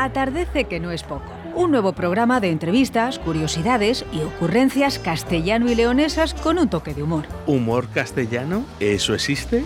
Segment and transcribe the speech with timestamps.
[0.00, 1.32] Atardece que no es poco.
[1.56, 7.02] Un nuevo programa de entrevistas, curiosidades y ocurrencias castellano y leonesas con un toque de
[7.02, 7.26] humor.
[7.48, 8.64] ¿Humor castellano?
[8.78, 9.64] ¿Eso existe?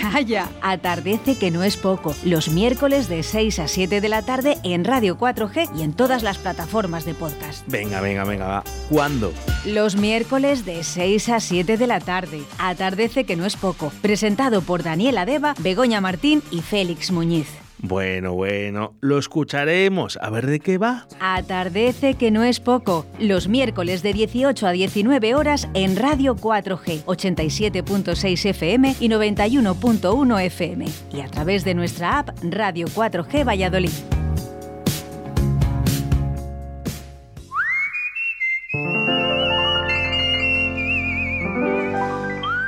[0.00, 2.14] Calla, atardece que no es poco.
[2.24, 6.22] Los miércoles de 6 a 7 de la tarde en Radio 4G y en todas
[6.22, 7.62] las plataformas de podcast.
[7.66, 8.64] Venga, venga, venga, va.
[8.88, 9.34] ¿Cuándo?
[9.66, 12.42] Los miércoles de 6 a 7 de la tarde.
[12.58, 13.92] Atardece que no es poco.
[14.00, 17.63] Presentado por Daniela Deva, Begoña Martín y Félix Muñiz.
[17.86, 20.18] Bueno, bueno, lo escucharemos.
[20.22, 21.06] A ver de qué va.
[21.20, 23.04] Atardece que no es poco.
[23.18, 30.86] Los miércoles de 18 a 19 horas en Radio 4G, 87.6 FM y 91.1 FM.
[31.12, 33.90] Y a través de nuestra app Radio 4G Valladolid.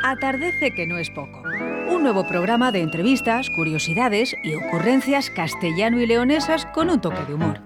[0.05, 1.43] Atardece que no es poco.
[1.88, 7.34] Un nuevo programa de entrevistas, curiosidades y ocurrencias castellano y leonesas con un toque de
[7.34, 7.60] humor.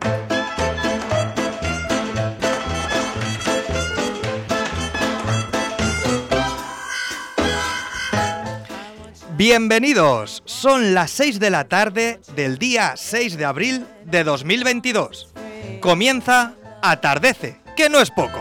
[9.37, 15.32] Bienvenidos, son las 6 de la tarde del día 6 de abril de 2022.
[15.80, 18.38] Comienza Atardece, que no es poco.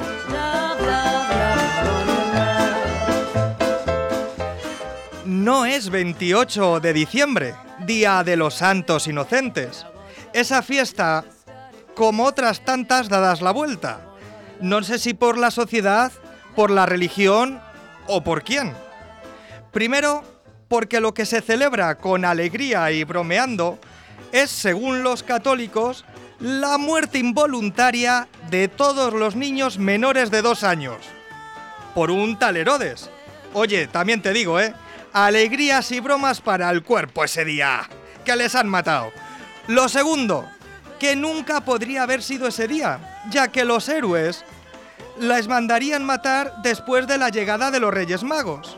[5.40, 9.86] No es 28 de diciembre, Día de los Santos Inocentes.
[10.34, 11.24] Esa fiesta,
[11.96, 14.02] como otras tantas dadas la vuelta.
[14.60, 16.12] No sé si por la sociedad,
[16.58, 17.62] por la religión
[18.08, 18.74] o por quién.
[19.72, 20.26] Primero,
[20.68, 23.80] porque lo que se celebra con alegría y bromeando
[24.34, 26.04] es, según los católicos,
[26.42, 30.98] la muerte involuntaria de todos los niños menores de dos años.
[31.96, 33.10] Por un tal Herodes.
[33.54, 34.74] Oye, también te digo, ¿eh?
[35.14, 37.90] Alegrías y bromas para el cuerpo ese día.
[38.24, 39.12] Que les han matado.
[39.68, 40.48] Lo segundo,
[41.00, 44.46] que nunca podría haber sido ese día, ya que los héroes
[45.18, 48.78] las mandarían matar después de la llegada de los Reyes Magos.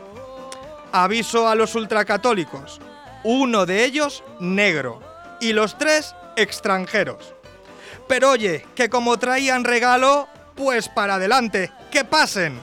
[0.92, 2.80] Aviso a los ultracatólicos.
[3.24, 5.00] Uno de ellos negro
[5.40, 7.34] y los tres extranjeros.
[8.08, 12.60] Pero oye, que como traían regalo, pues para adelante, que pasen.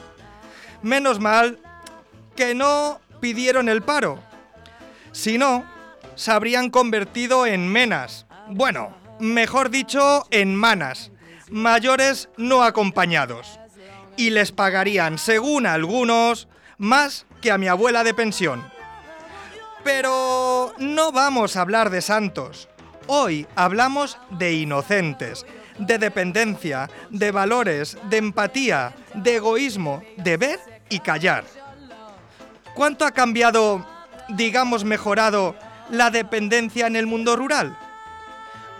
[0.81, 1.59] Menos mal
[2.35, 4.19] que no pidieron el paro.
[5.11, 5.65] Si no,
[6.15, 8.25] se habrían convertido en menas.
[8.47, 11.11] Bueno, mejor dicho, en manas.
[11.49, 13.59] Mayores no acompañados.
[14.17, 16.47] Y les pagarían, según algunos,
[16.77, 18.63] más que a mi abuela de pensión.
[19.83, 22.67] Pero no vamos a hablar de santos.
[23.07, 25.45] Hoy hablamos de inocentes,
[25.79, 30.59] de dependencia, de valores, de empatía, de egoísmo, de ver
[30.89, 31.45] y callar.
[32.79, 33.85] ¿Cuánto ha cambiado,
[34.29, 35.53] digamos mejorado,
[35.89, 37.77] la dependencia en el mundo rural?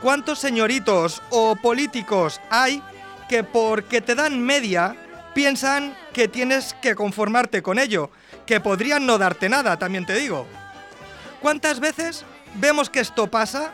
[0.01, 2.81] ¿Cuántos señoritos o políticos hay
[3.27, 4.95] que porque te dan media
[5.33, 8.09] piensan que tienes que conformarte con ello,
[8.45, 10.47] que podrían no darte nada, también te digo?
[11.41, 12.23] ¿Cuántas veces
[12.53, 13.73] vemos que esto pasa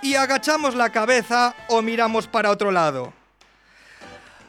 [0.00, 3.12] y agachamos la cabeza o miramos para otro lado?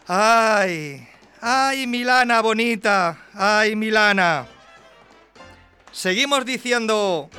[0.07, 1.05] ¡Ay!
[1.41, 3.17] ¡Ay, Milana bonita!
[3.33, 4.47] ¡Ay, Milana!
[5.91, 7.29] Seguimos diciendo,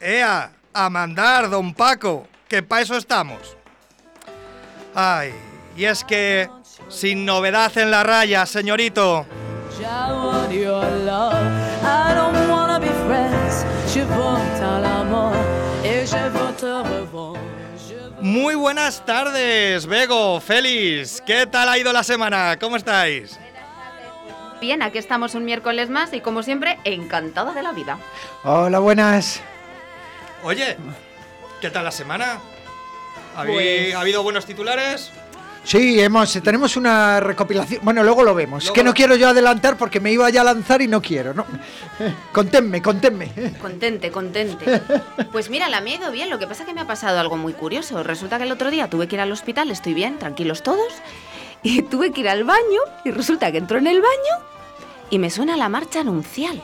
[0.00, 0.52] ¡Ea!
[0.72, 3.56] A mandar, don Paco, que para eso estamos.
[4.94, 5.32] Ay,
[5.76, 6.48] y es que,
[6.88, 9.26] sin novedad en la raya, señorito.
[18.20, 21.20] Muy buenas tardes, Bego, Félix.
[21.24, 22.56] ¿Qué tal ha ido la semana?
[22.60, 23.38] ¿Cómo estáis?
[24.60, 27.98] Bien, aquí estamos un miércoles más y como siempre, encantada de la vida.
[28.42, 29.40] Hola, buenas.
[30.42, 30.76] Oye,
[31.60, 32.38] ¿qué tal la semana?
[33.36, 35.12] ¿Habí- Pues- ¿Ha habido buenos titulares?
[35.64, 37.80] Sí, hemos, tenemos una recopilación.
[37.84, 38.64] Bueno, luego lo vemos.
[38.64, 41.34] Luego que no quiero yo adelantar porque me iba ya a lanzar y no quiero,
[41.34, 41.44] ¿no?
[42.32, 43.30] Contenme, contenme.
[43.60, 44.80] Contente, contente.
[45.30, 47.20] Pues mira, la mía ha ido bien, lo que pasa es que me ha pasado
[47.20, 48.02] algo muy curioso.
[48.02, 50.94] Resulta que el otro día tuve que ir al hospital, estoy bien, tranquilos todos,
[51.62, 54.44] y tuve que ir al baño y resulta que entró en el baño
[55.10, 56.62] y me suena la marcha anuncial.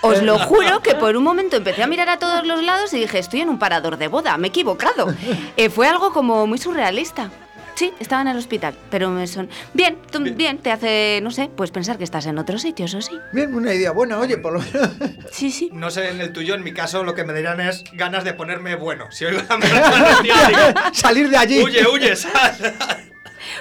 [0.00, 2.98] Os lo juro que por un momento empecé a mirar a todos los lados y
[3.00, 5.14] dije, estoy en un parador de boda, me he equivocado.
[5.56, 7.30] Eh, fue algo como muy surrealista.
[7.74, 9.48] Sí, estaba en el hospital, pero me son...
[9.72, 13.00] Bien, tú- bien, te hace, no sé, pues pensar que estás en otro sitio, eso
[13.00, 13.18] sí.
[13.32, 14.90] Bien, una idea buena, oye, por lo menos.
[15.30, 15.70] Sí, sí.
[15.72, 18.34] No sé, en el tuyo, en mi caso, lo que me dirán es ganas de
[18.34, 19.10] ponerme bueno.
[19.10, 21.62] Si oigo la marcha anuncial, digo, Salir de allí.
[21.62, 22.74] huye, huye, sal.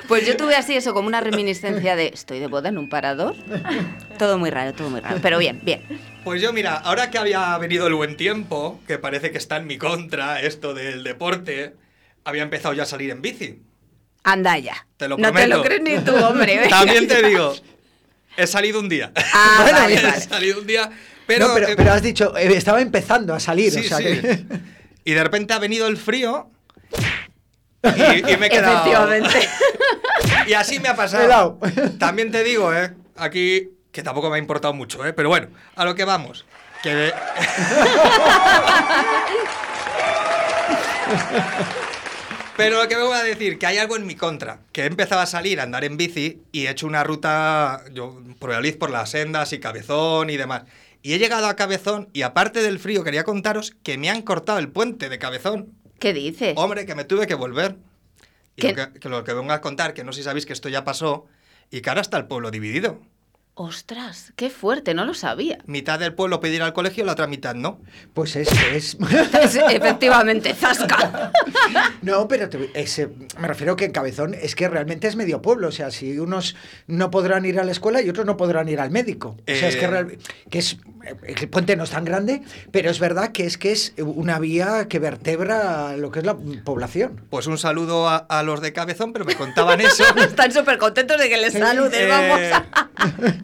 [0.07, 3.36] Pues yo tuve así eso, como una reminiscencia de estoy de boda en un parador.
[4.18, 5.19] Todo muy raro, todo muy raro.
[5.22, 5.81] Pero bien, bien.
[6.24, 9.68] Pues yo, mira, ahora que había venido el buen tiempo, que parece que está en
[9.68, 11.75] mi contra esto del deporte,
[12.24, 13.60] había empezado ya a salir en bici.
[14.24, 14.86] Anda ya.
[14.98, 15.57] Te lo no te prometo.
[15.57, 16.57] lo crees ni tú, hombre.
[16.57, 16.69] venga.
[16.69, 17.56] También te digo,
[18.38, 19.12] he salido un día.
[19.16, 19.95] Ah, Bueno, vale.
[20.18, 20.92] he salido un día,
[21.25, 21.48] pero...
[21.48, 24.04] no, pero, eh, pero has dicho, eh, estaba empezando a salir, sí, o sea sí.
[24.04, 24.45] que...
[25.04, 26.51] Y de repente ha venido el frío
[27.83, 28.74] y, y me he quedado...
[28.74, 29.48] Efectivamente.
[30.48, 31.24] Y así me ha pasado.
[31.24, 31.60] Helado.
[32.00, 32.94] También te digo, ¿eh?
[33.16, 35.13] Aquí, que tampoco me ha importado mucho, ¿eh?
[35.13, 36.45] Pero bueno, a lo que vamos.
[36.83, 37.13] Que...
[42.57, 44.60] Pero lo que vengo a decir, que hay algo en mi contra.
[44.72, 48.22] Que he empezado a salir a andar en bici y he hecho una ruta, yo,
[48.39, 50.63] por Valladolid, por las sendas y Cabezón y demás.
[51.01, 54.60] Y he llegado a Cabezón y aparte del frío, quería contaros que me han cortado
[54.60, 55.69] el puente de Cabezón.
[56.01, 56.53] ¿Qué dices?
[56.57, 57.77] Hombre, que me tuve que volver.
[58.57, 60.51] Y lo que, que lo que vengo a contar, que no sé si sabéis que
[60.53, 61.27] esto ya pasó,
[61.69, 63.00] y que ahora está el pueblo dividido.
[63.53, 65.59] Ostras, qué fuerte, no lo sabía.
[65.68, 67.80] Mitad del pueblo pedir al colegio, la otra mitad no.
[68.13, 68.50] Pues es...
[68.74, 68.98] es...
[69.44, 71.31] Es- efectivamente, zasca.
[72.01, 73.09] No, pero te- es, eh,
[73.39, 75.68] me refiero que en Cabezón es que realmente es medio pueblo.
[75.68, 76.56] O sea, si unos
[76.88, 79.38] no podrán ir a la escuela y otros no podrán ir al médico.
[79.47, 79.88] O sea, es que, Eh.
[79.88, 80.18] real-
[80.50, 83.94] que es el puente no es tan grande, pero es verdad que es que es
[83.98, 87.21] una vía que vertebra lo que es la población.
[87.30, 90.03] Pues un saludo a, a los de Cabezón, pero me contaban eso.
[90.18, 92.39] Están súper contentos de que les saludes, Eh, vamos.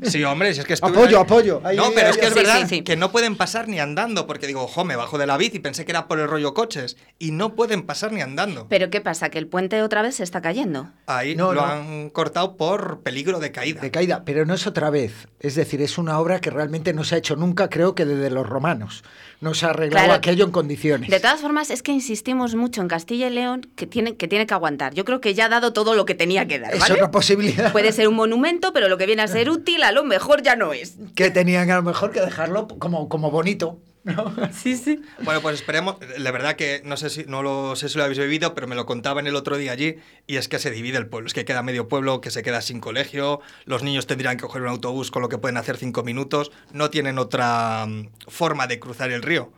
[0.04, 1.62] Sí, hombre, si es que estuve- Apoyo, apoyo.
[1.64, 2.82] Ahí, no, ahí, pero ahí, es que es Sí, verdad sí, sí.
[2.84, 5.84] que no pueden pasar ni andando, porque digo, ojo, me bajo de la bici, pensé
[5.86, 8.68] que era por el rollo coches, y no pueden pasar ni andando.
[8.70, 9.30] Pero ¿qué pasa?
[9.30, 10.92] ¿Que el puente otra vez se está cayendo?
[11.08, 11.68] Ahí No, lo no.
[11.68, 13.82] han cortado por peligro de caída.
[13.82, 15.28] de caída, pero no es otra vez.
[15.40, 18.30] Es decir, es una obra que realmente no se ha hecho nunca, creo que desde
[18.30, 19.04] los romanos.
[19.40, 20.18] No se ha arreglado Claro.
[20.18, 21.10] aquello en condiciones.
[21.12, 24.48] De todas formas, es que insistimos mucho en Castilla y León que tiene, que tiene
[24.48, 24.96] que aguantar.
[24.96, 26.96] Yo creo que ya ha dado todo lo que tenía que dar, es ¿vale?
[26.96, 27.72] otra posibilidad.
[27.72, 30.56] Puede ser un monumento, pero lo que viene a ser útil a lo mejor ya
[30.56, 30.96] no es.
[31.14, 33.80] Que tenían a lo mejor que dejarlo como, como bonito.
[34.08, 34.34] ¿No?
[34.52, 35.02] Sí, sí.
[35.22, 35.98] Bueno, pues esperemos.
[36.18, 38.76] La verdad que no sé si no lo sé si lo habéis vivido, pero me
[38.76, 41.28] lo contaban el otro día allí y es que se divide el pueblo.
[41.28, 43.42] Es que queda medio pueblo que se queda sin colegio.
[43.66, 46.52] Los niños tendrían que coger un autobús con lo que pueden hacer cinco minutos.
[46.72, 49.52] No tienen otra mm, forma de cruzar el río.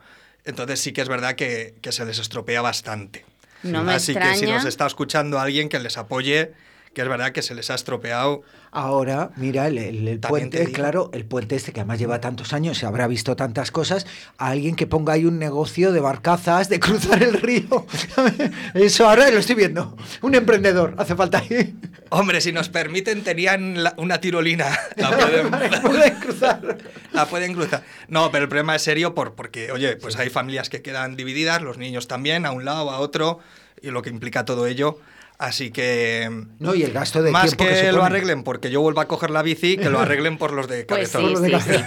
[0.45, 3.25] Entonces sí que es verdad que, que se les estropea bastante.
[3.63, 6.53] No me Así que si nos está escuchando alguien que les apoye,
[6.93, 8.41] que es verdad que se les ha estropeado.
[8.71, 13.07] Ahora, mira, el, puente, claro, el puente este que además lleva tantos años, se habrá
[13.07, 14.05] visto tantas cosas,
[14.37, 17.85] a alguien que ponga ahí un negocio de barcazas, de cruzar el río.
[18.73, 19.95] Eso ahora lo estoy viendo.
[20.21, 21.75] Un emprendedor, hace falta ahí.
[22.09, 24.67] Hombre, si nos permiten, tenían la- una tirolina.
[24.97, 25.51] La pueden,
[25.81, 26.77] Pueden cruzar.
[27.11, 27.83] La pueden cruzar.
[28.07, 31.61] No, pero el problema es serio por, porque, oye, pues hay familias que quedan divididas,
[31.61, 33.39] los niños también, a un lado, a otro,
[33.81, 34.99] y lo que implica todo ello.
[35.39, 36.29] Así que.
[36.59, 39.41] No, y el gasto de más que, lo arreglen porque yo vuelva a coger la
[39.41, 41.43] bici, que lo arreglen por los de Pues cabezón.
[41.45, 41.83] sí, lo sí, de sí.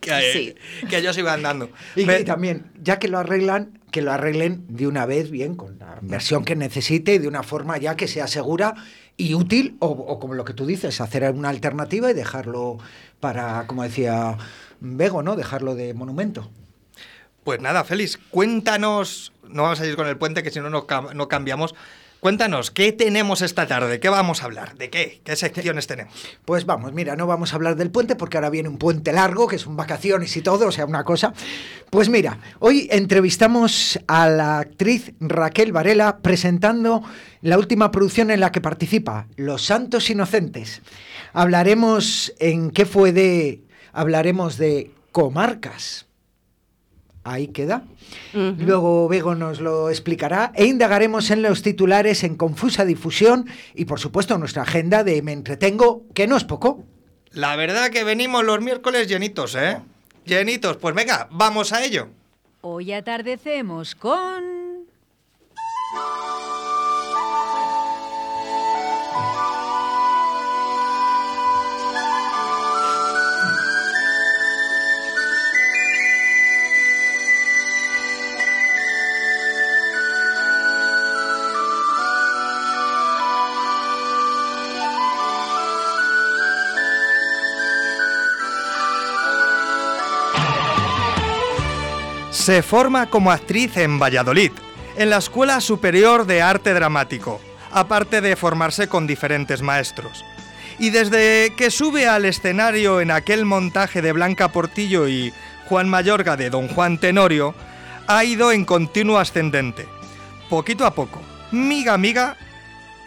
[0.00, 0.86] que, sí.
[0.88, 1.70] que ellos iban andando.
[1.94, 5.98] Y, también, ya que lo arreglan, que lo arreglen de una vez bien, con la
[6.02, 8.74] inversión que necesite y de una forma ya que sea segura
[9.16, 12.78] y útil, o, o como lo que tú dices, hacer una alternativa y dejarlo
[13.20, 14.36] para, como decía
[14.80, 15.36] Bego, ¿no?
[15.36, 16.50] Dejarlo de monumento.
[17.44, 19.32] Pues nada, Félix, cuéntanos.
[19.48, 21.76] No vamos a ir con el puente, que si no, no cambiamos.
[22.24, 24.00] Cuéntanos, ¿qué tenemos esta tarde?
[24.00, 24.78] ¿Qué vamos a hablar?
[24.78, 25.20] ¿De qué?
[25.24, 26.14] ¿Qué secciones tenemos?
[26.46, 29.46] Pues vamos, mira, no vamos a hablar del puente porque ahora viene un puente largo,
[29.46, 31.34] que son vacaciones y todo, o sea, una cosa.
[31.90, 37.02] Pues mira, hoy entrevistamos a la actriz Raquel Varela presentando
[37.42, 40.80] la última producción en la que participa, Los Santos Inocentes.
[41.34, 43.60] Hablaremos en qué fue de...
[43.92, 46.06] Hablaremos de comarcas.
[47.24, 47.84] Ahí queda.
[48.34, 53.98] Luego Bego nos lo explicará e indagaremos en los titulares en confusa difusión y por
[53.98, 56.84] supuesto nuestra agenda de Me entretengo, que no es poco.
[57.32, 59.80] La verdad que venimos los miércoles llenitos, ¿eh?
[60.26, 60.76] Llenitos.
[60.76, 62.08] Pues venga, vamos a ello.
[62.60, 64.63] Hoy atardecemos con...
[92.44, 94.52] Se forma como actriz en Valladolid,
[94.98, 97.40] en la Escuela Superior de Arte Dramático,
[97.72, 100.22] aparte de formarse con diferentes maestros.
[100.78, 105.32] Y desde que sube al escenario en aquel montaje de Blanca Portillo y
[105.70, 107.54] Juan Mayorga de Don Juan Tenorio,
[108.08, 109.88] ha ido en continuo ascendente.
[110.50, 112.36] Poquito a poco, miga miga,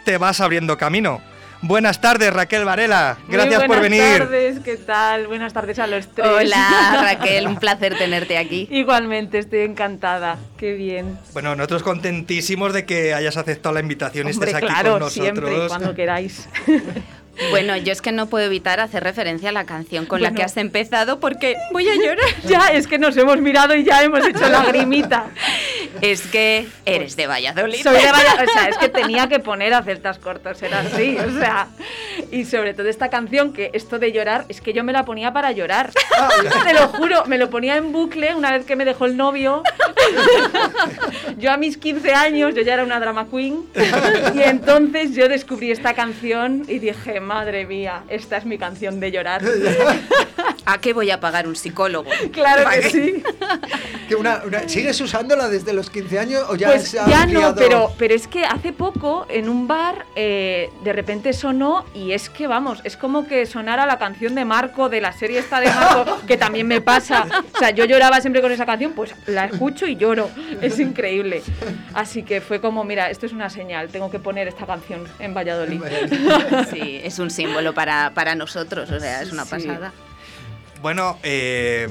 [0.04, 1.20] te vas abriendo camino.
[1.60, 3.18] Buenas tardes, Raquel Varela.
[3.26, 4.18] Muy Gracias por buenas venir.
[4.18, 5.26] tardes, ¿qué tal?
[5.26, 6.28] Buenas tardes a los tres.
[6.28, 8.68] Hola Raquel, un placer tenerte aquí.
[8.70, 10.38] Igualmente, estoy encantada.
[10.56, 11.18] Qué bien.
[11.32, 15.12] Bueno, nosotros contentísimos de que hayas aceptado la invitación y estés aquí claro, con nosotros.
[15.12, 16.48] siempre, cuando queráis.
[17.50, 20.36] Bueno, yo es que no puedo evitar hacer referencia a la canción con la Bueno.
[20.38, 22.18] que has empezado porque voy a llorar.
[22.44, 25.26] ya, es que nos hemos mirado y ya hemos hecho lagrimita.
[26.00, 27.82] Es que eres de Valladolid.
[27.82, 31.16] Soy de Valladolid, o sea, es que tenía que poner a celtas cortos, era así,
[31.16, 31.68] o sea.
[32.30, 35.32] Y sobre todo esta canción, que esto de llorar, es que yo me la ponía
[35.32, 35.90] para llorar.
[36.64, 39.62] Te lo juro, me lo ponía en bucle una vez que me dejó el novio.
[41.38, 43.64] Yo a mis 15 años, yo ya era una drama queen,
[44.34, 49.12] y entonces yo descubrí esta canción y dije, madre mía, esta es mi canción de
[49.12, 49.42] llorar.
[50.70, 52.10] ¿A qué voy a pagar un psicólogo?
[52.32, 53.22] Claro que sí.
[54.08, 57.26] Que una- una- ¿Sigues usándola desde los 15 años o ya pues se ha ya
[57.26, 62.12] no, pero, pero es que hace poco en un bar eh, de repente sonó y
[62.12, 65.60] es que vamos, es como que sonara la canción de Marco, de la serie esta
[65.60, 67.26] de Marco, que también me pasa.
[67.54, 70.30] O sea, yo lloraba siempre con esa canción, pues la escucho y lloro.
[70.62, 71.42] Es increíble.
[71.92, 75.34] Así que fue como, mira, esto es una señal, tengo que poner esta canción en
[75.34, 75.82] Valladolid.
[76.72, 79.50] Sí, es un símbolo para, para nosotros, o sea, es una Sí.
[79.50, 79.92] pasada.
[80.82, 81.88] Bueno, eh,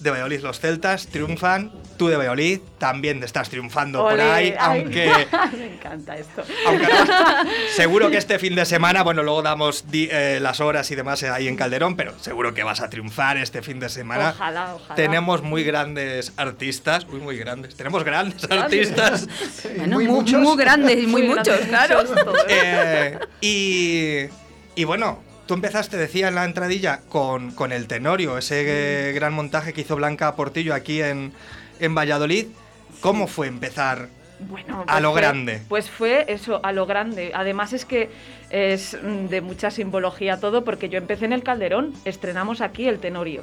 [0.00, 1.72] de Valladolid los celtas triunfan.
[1.96, 4.80] Tú de Valladolid también estás triunfando por ahí, ay.
[4.82, 5.12] aunque,
[5.56, 6.42] me encanta esto.
[6.66, 6.86] aunque
[7.76, 11.22] seguro que este fin de semana, bueno, luego damos di- eh, las horas y demás
[11.22, 14.30] ahí en Calderón, pero seguro que vas a triunfar este fin de semana.
[14.34, 14.94] Ojalá, ojalá.
[14.96, 17.76] Tenemos muy grandes artistas, muy, muy grandes.
[17.76, 19.28] Tenemos grandes artistas.
[19.76, 20.40] Bueno, muy muy, muchos.
[20.40, 21.68] muy grandes y muy, Muy muchos, grandes,
[22.10, 22.34] claro.
[22.48, 24.24] Eh, y,
[24.74, 29.72] y bueno, tú empezaste, decía en la entradilla, con, con el Tenorio, ese gran montaje
[29.72, 31.32] que hizo Blanca Portillo aquí en,
[31.80, 32.46] en Valladolid.
[33.00, 34.08] ¿Cómo fue empezar?
[34.40, 35.62] Bueno, A lo fue- grande.
[35.68, 37.30] Pues fue eso, a lo grande.
[37.34, 38.10] Además es que
[38.50, 42.98] es mm, de mucha simbología todo, porque yo empecé en el Calderón, estrenamos aquí el
[42.98, 43.42] Tenorio.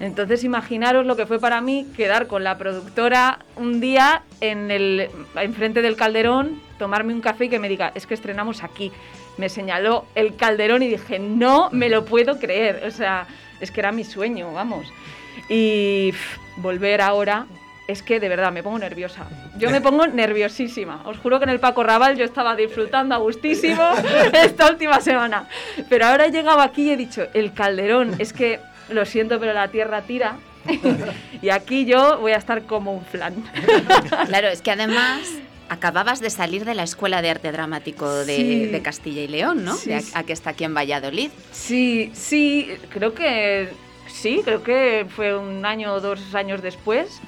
[0.00, 5.10] Entonces imaginaros lo que fue para mí quedar con la productora un día en el
[5.36, 8.90] enfrente del Calderón, tomarme un café y que me diga, es que estrenamos aquí.
[9.38, 12.82] Me señaló el Calderón y dije, no me lo puedo creer.
[12.86, 13.26] O sea,
[13.60, 14.86] es que era mi sueño, vamos.
[15.48, 17.46] Y pff, volver ahora
[17.88, 19.26] es que de verdad me pongo nerviosa.
[19.58, 21.02] Yo me pongo nerviosísima.
[21.04, 23.82] Os juro que en el Paco Raval yo estaba disfrutando a gustísimo
[24.32, 25.48] esta última semana.
[25.88, 29.52] Pero ahora he llegado aquí y he dicho, el calderón, es que lo siento, pero
[29.52, 30.36] la tierra tira.
[31.42, 33.34] y aquí yo voy a estar como un flan.
[34.26, 35.20] Claro, es que además
[35.72, 38.66] acababas de salir de la Escuela de Arte Dramático de, Sí.
[38.66, 39.74] de Castilla y León, ¿no?
[39.74, 41.30] Sí, De a, que está aquí en Valladolid.
[41.50, 43.68] Sí, sí, creo que
[44.06, 47.20] sí, creo que fue un año o dos años después.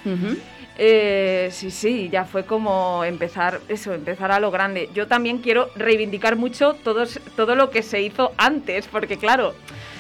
[0.77, 4.89] Eh, sí, sí, ya fue como empezar, eso, empezar a lo grande.
[4.95, 9.55] Yo también quiero reivindicar mucho todos, todo lo que se hizo antes, porque claro,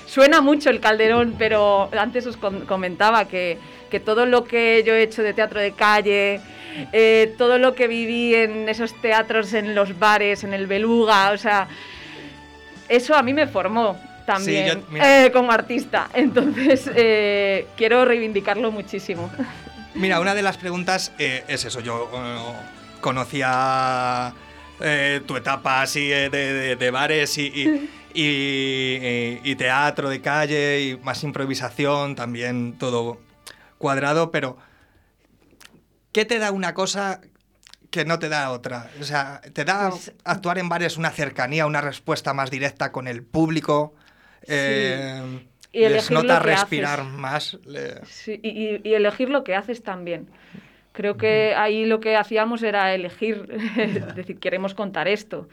[0.06, 3.56] suena mucho el calderón, pero antes os comentaba que,
[3.90, 6.40] que todo lo que yo he hecho de teatro de calle,
[6.92, 11.38] eh, todo lo que viví en esos teatros, en los bares, en el Beluga, o
[11.38, 11.68] sea,
[12.88, 16.08] eso a mí me formó también yo- eh, como artista.
[16.14, 19.30] Entonces, eh, quiero reivindicarlo muchísimo.
[19.94, 21.80] Mira, una de las preguntas eh, es eso.
[21.80, 22.10] Yo
[23.00, 24.32] conocía
[25.26, 30.96] tu etapa así de, de- de bares y, y- y- y teatro de calle y
[30.98, 33.18] más improvisación, también todo
[33.78, 34.56] cuadrado, pero
[36.14, 37.20] ¿qué te da una cosa
[37.90, 38.88] que no te da otra?
[39.00, 43.06] O sea, ¿te da Pues- actuar en bares una cercanía, una respuesta más directa con
[43.06, 43.94] el público?
[44.46, 47.12] Eh, Y ¿Les nota respirar haces.
[47.12, 47.58] más?
[47.66, 50.28] Le- Sí, y elegir lo que haces también.
[50.92, 55.48] Creo que ahí lo que hacíamos era elegir, es decir, queremos contar esto.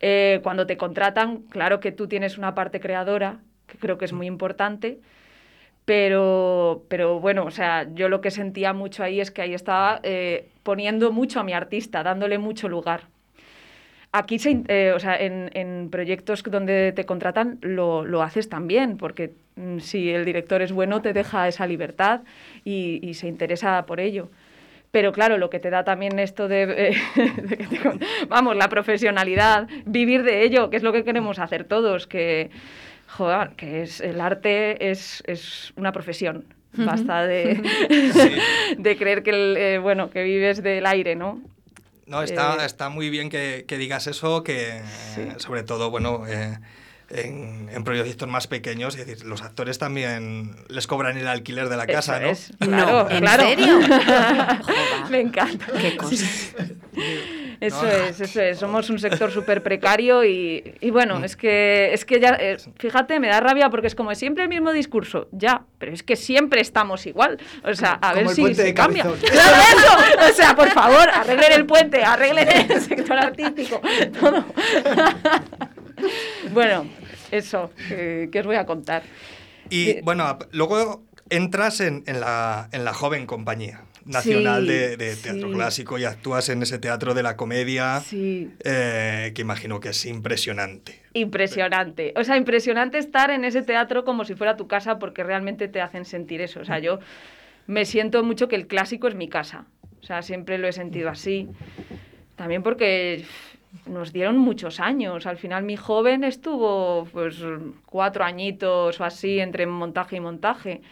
[0.00, 4.12] Eh, cuando te contratan, claro que tú tienes una parte creadora, que creo que es
[4.12, 4.98] muy importante,
[5.84, 10.00] pero, pero bueno, o sea, yo lo que sentía mucho ahí es que ahí estaba
[10.02, 13.08] eh, poniendo mucho a mi artista, dándole mucho lugar.
[14.12, 18.98] Aquí, se eh, o sea, en, en proyectos donde te contratan lo, lo haces también,
[18.98, 22.20] porque mm, si el director es bueno te deja esa libertad
[22.64, 24.28] y, y se interesa por ello.
[24.92, 26.96] Pero claro, lo que te da también esto de, eh,
[27.42, 31.38] de que te con- vamos, la profesionalidad, vivir de ello, que es lo que queremos
[31.40, 32.50] hacer todos, que,
[33.08, 36.44] joder, que es, el arte es, es una profesión.
[36.74, 37.60] Basta de,
[38.78, 41.42] de creer que, el, eh, bueno, que vives del aire, ¿no?
[42.06, 44.80] No, está, Eh, está muy bien que, que digas eso, que
[45.14, 45.20] Sí.
[45.22, 46.56] eh, sobre todo, bueno, eh,
[47.12, 51.76] en, en proyectos más pequeños, es decir, los actores también les cobran el alquiler de
[51.76, 52.28] la casa, ¿no?
[52.28, 53.42] es, claro, No, ¿en claro.
[53.44, 53.78] serio?
[55.10, 55.66] Me encanta.
[55.80, 56.54] Qué cosas.
[57.60, 58.58] Eso No, es, eso es.
[58.58, 63.20] Somos un sector súper precario y, y bueno, es que, es que ya, eh, fíjate,
[63.20, 65.28] me da rabia porque es como siempre el mismo discurso.
[65.30, 67.38] Ya, pero es que siempre estamos igual.
[67.64, 69.02] O sea, a Como ver el si puente se de cambia.
[69.30, 70.28] ¡Claro, eso!
[70.28, 73.80] O sea, por favor, arreglen el puente, arreglen el sector artístico,
[74.20, 74.44] todo.
[76.52, 76.86] bueno,
[77.32, 79.02] eso, que, que os voy a contar.
[79.70, 84.96] Y Eh, bueno, luego entras en, en la, en la joven compañía nacional Sí, de,
[84.96, 85.54] de teatro sí.
[85.54, 88.50] clásico y actúas en ese teatro de la comedia Sí.
[88.64, 91.00] eh, que imagino que es impresionante.
[91.14, 92.12] Impresionante.
[92.16, 95.80] O sea, impresionante estar en ese teatro como si fuera tu casa porque realmente te
[95.80, 96.60] hacen sentir eso.
[96.60, 96.98] O sea, yo
[97.68, 99.66] me siento mucho que el clásico es mi casa.
[100.00, 101.48] O sea, siempre lo he sentido así.
[102.34, 103.24] También porque
[103.86, 105.26] nos dieron muchos años.
[105.26, 107.36] Al final mi joven estuvo pues
[107.86, 110.82] cuatro añitos o así entre montaje y montaje.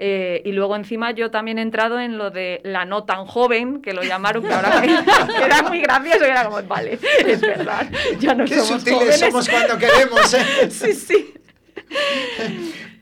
[0.00, 3.82] Eh, y luego encima yo también he entrado en lo de la no tan joven,
[3.82, 4.86] que lo llamaron, que ahora me-
[5.44, 9.18] era muy gracioso, y era como, vale, es verdad, ya no Qué somos jóvenes.
[9.18, 10.44] somos cuando queremos, ¿eh?
[10.70, 11.34] sí, sí.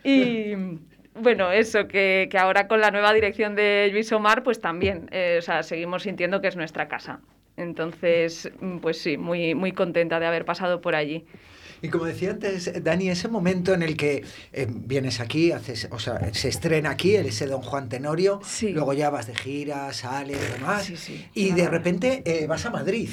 [0.05, 0.55] Y
[1.15, 5.37] bueno, eso, que, que ahora con la nueva dirección de Luis Omar, pues también, eh,
[5.39, 7.21] o sea, seguimos sintiendo que es nuestra casa.
[7.57, 8.51] Entonces,
[8.83, 11.25] pues sí, muy, muy contenta de haber pasado por allí.
[11.83, 15.99] Y como decía antes, Dani, ese momento en el que eh, vienes aquí, haces, o
[15.99, 18.71] sea, se estrena aquí el ese Don Juan Tenorio, Sí.
[18.71, 21.27] luego ya vas de gira, sales, demás, Sí, sí.
[21.35, 23.11] y de repente eh, vas a Madrid.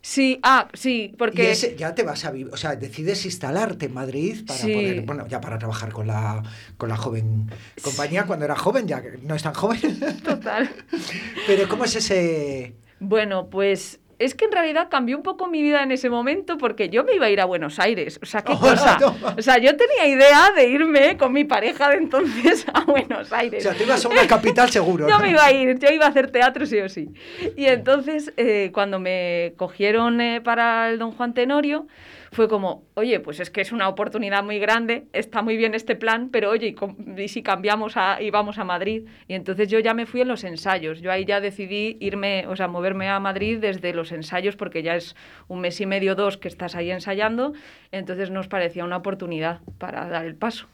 [0.00, 1.50] Sí, ah, sí, Y porque...
[1.50, 4.72] ese- ya te vas a vivir, o sea, decides instalarte en Madrid para Sí.
[4.72, 6.42] poder, bueno, ya para trabajar con la,
[6.76, 7.50] con la joven
[7.82, 9.80] compañía, cuando era joven, ya que no es tan joven.
[10.22, 10.70] Total.
[11.46, 12.74] Pero ¿cómo es ese...?
[13.00, 16.88] Bueno, pues es que en realidad cambió un poco mi vida en ese momento porque
[16.88, 18.18] yo me iba a ir a Buenos Aires.
[18.22, 18.96] O sea, qué cosa.
[19.36, 23.34] O sea, yo tenía idea de irme con mi pareja de entonces a Buenos O
[23.34, 23.62] Aires.
[23.62, 25.08] sea, te ibas a una capital seguro.
[25.08, 27.10] Yo me iba a ir, yo iba a hacer teatro sí o sí.
[27.56, 31.86] Y entonces, eh, cuando me cogieron eh, para el Don Juan Tenorio,
[32.34, 35.96] fue como, oye, pues es que es una oportunidad muy grande, está muy bien este
[35.96, 39.06] plan, pero oye, ¿y, y si cambiamos a, y vamos a Madrid?
[39.26, 42.56] Y entonces yo ya me fui en los ensayos, yo ahí ya decidí irme, o
[42.56, 45.16] sea, moverme a Madrid desde los ensayos, porque ya es
[45.48, 47.54] un mes y medio, dos que estás ahí ensayando,
[47.92, 50.66] entonces nos parecía una oportunidad para dar el paso.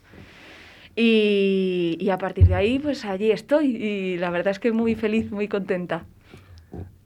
[0.95, 3.77] Y, y a partir de ahí, pues allí estoy.
[3.77, 6.05] Y la verdad es que muy feliz, muy contenta.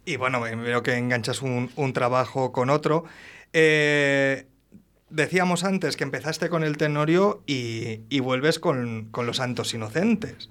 [0.05, 3.05] Y bueno, veo que enganchas un, un trabajo con otro.
[3.53, 4.47] Eh,
[5.15, 10.49] decíamos antes que empezaste con el Tenorio y, y vuelves con, con Los Santos Inocentes.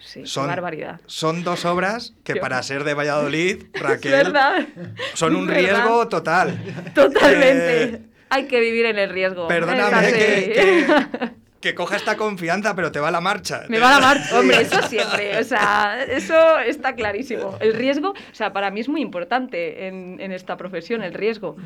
[0.00, 1.00] Sí, Son- qué barbaridad.
[1.06, 4.66] Son dos obras que para ser de Valladolid, Raquel, verdad.
[5.14, 5.60] son un verdad.
[5.62, 6.92] riesgo total.
[6.94, 7.84] Totalmente.
[7.84, 9.48] Eh, Hay que vivir en el riesgo.
[9.48, 11.30] perdóname que-
[11.62, 13.62] que coja esta confianza, pero te va la marcha.
[13.68, 14.38] Me va la marcha.
[14.38, 15.38] Hombre, eso siempre.
[15.38, 17.56] O sea, eso está clarísimo.
[17.60, 21.56] El riesgo, o sea, para mí es muy importante en, en esta profesión, el riesgo.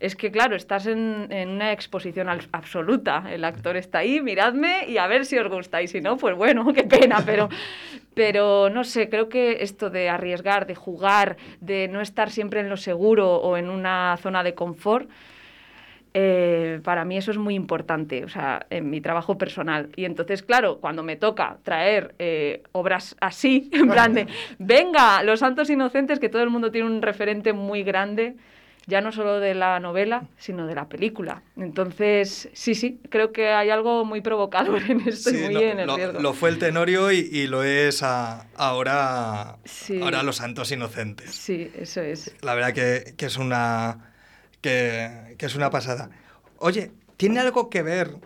[0.00, 3.24] Es que, claro, estás en, en una exposición absoluta.
[3.30, 5.80] El actor está ahí, miradme y a ver si os gusta.
[5.80, 7.22] Y si no, pues bueno, qué pena.
[7.24, 7.48] Pero,
[8.14, 12.68] pero no sé, creo que esto de arriesgar, de jugar, de no estar siempre en
[12.68, 15.08] lo seguro o en una zona de confort,
[16.20, 19.90] eh, para mí eso es muy importante, o sea, en mi trabajo personal.
[19.94, 24.26] Y entonces, claro, cuando me toca traer eh, obras así, en plan de,
[24.58, 28.34] venga, Los Santos Inocentes, que todo el mundo tiene un referente muy grande,
[28.88, 31.42] ya no solo de la novela, sino de la película.
[31.56, 35.60] Entonces, sí, sí, creo que hay algo muy provocador en esto Sí, y muy lo,
[35.60, 40.00] en el lo- lo fue el Tenorio y, y lo es a- ahora, Sí.
[40.02, 41.30] ahora Los Santos Inocentes.
[41.32, 42.34] Sí, eso es.
[42.42, 44.06] La verdad que, que es una
[44.60, 46.10] que, que es una pasada.
[46.58, 48.16] Oye, ¿tiene algo que ver?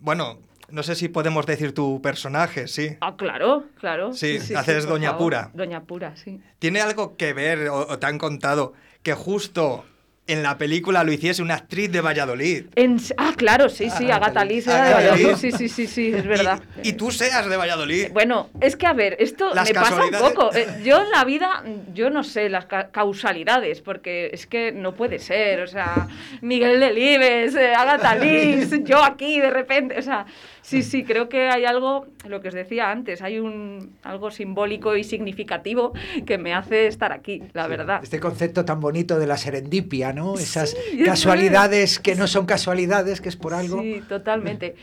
[0.00, 0.38] Bueno,
[0.70, 2.96] no sé si podemos decir tu personaje, sí.
[3.00, 4.12] Ah, claro, claro.
[4.12, 5.24] Sí, haces Doña favor.
[5.24, 5.50] Pura.
[5.54, 6.40] Doña Pura, sí.
[6.58, 9.84] ¿Tiene algo que ver o, o te han contado que justo
[10.28, 12.66] en la película lo hiciese una actriz de Valladolid?
[12.76, 14.66] En- ah, claro, sí, sí, Agatha Agatha Liz.
[14.66, 15.34] Era de Valladolid.
[15.36, 16.62] Sí, sí, sí, sí, es verdad.
[16.82, 18.08] Y, tú seas de Valladolid.
[18.12, 20.54] Bueno, es que a ver, esto Las me pasa un poco.
[20.54, 21.64] Eh, Yo en la vida,
[21.94, 25.62] yo no sé las ca- causalidades, porque es que no puede ser.
[25.62, 26.06] O sea,
[26.42, 29.98] Miguel Delibes, eh, Agatha Liz, yo aquí de repente.
[29.98, 30.26] O sea,
[30.68, 34.96] sí, sí, creo que hay algo, lo que os decía antes, hay un algo simbólico
[34.96, 35.92] y significativo
[36.26, 38.00] que me hace estar aquí, la verdad.
[38.02, 40.34] Este concepto tan bonito de la serendipia, ¿no?
[40.34, 43.80] Esas es casualidades que no son casualidades, que es por algo.
[43.80, 44.74] Sí, totalmente.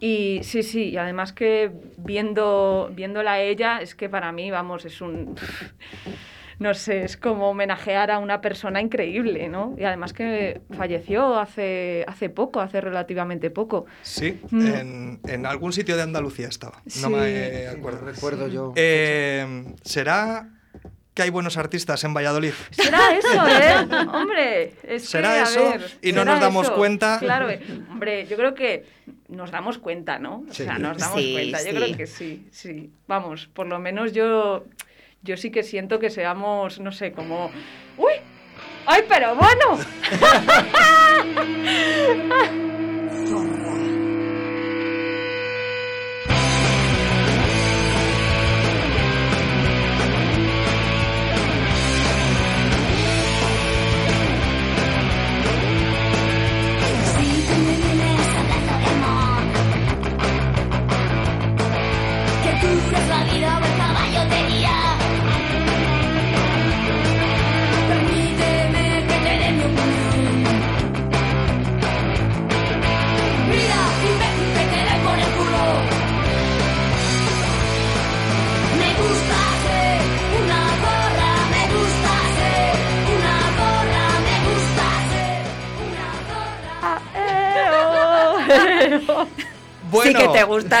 [0.00, 4.84] Y sí, sí, y además que viendo, viéndola a ella, es que para mí, vamos,
[4.84, 5.36] es un...
[6.58, 9.74] No sé, es como homenajear a una persona increíble, ¿no?
[9.78, 13.86] Y además que falleció hace, hace poco, hace relativamente poco.
[14.02, 14.66] Sí, Mm.
[14.66, 16.82] en, en algún sitio de Andalucía estaba.
[16.86, 17.00] Sí.
[17.02, 18.00] No me Sí, acuerdo.
[18.06, 18.72] recuerdo yo.
[18.76, 20.48] Eh, será
[21.14, 22.52] que hay buenos artistas en Valladolid.
[22.70, 24.06] Será eso, ¿eh?
[24.14, 25.70] Hombre, es ¿Será que, a eso?
[25.70, 26.74] ver, Y no nos damos eso.
[26.76, 27.18] cuenta.
[27.18, 27.60] Claro, eh,
[27.90, 28.86] hombre, yo creo que
[29.28, 30.44] nos damos cuenta, ¿no?
[30.48, 30.64] O Sí.
[30.64, 31.58] sea, nos damos Sí, cuenta.
[31.58, 31.76] Yo sí.
[31.76, 32.92] creo que sí, sí.
[33.08, 34.64] Vamos, por lo menos yo,
[35.22, 37.50] yo sí que siento que seamos, no sé, como...
[37.96, 38.12] ¡Uy!
[38.86, 39.78] ¡Ay, pero bueno!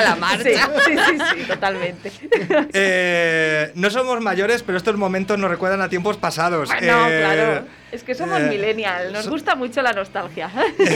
[0.00, 0.70] La Sí, marcha.
[0.84, 2.10] sí, sí, sí, totalmente.
[2.72, 6.68] eh, no somos mayores, pero estos momentos nos recuerdan a tiempos pasados.
[6.68, 7.66] Bueno, Eh, claro.
[7.92, 10.50] Es que somos eh, millennial, nos so- gusta mucho la nostalgia.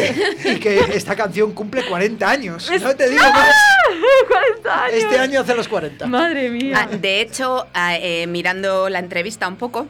[0.44, 2.70] Y que esta canción cumple 40 años.
[2.70, 3.50] Es- No te digo más.
[4.28, 4.94] 40 años.
[5.04, 6.06] Este año hace los 40.
[6.06, 6.88] Madre mía.
[6.90, 9.87] Ah, de hecho, ah, eh, mirando la entrevista un poco,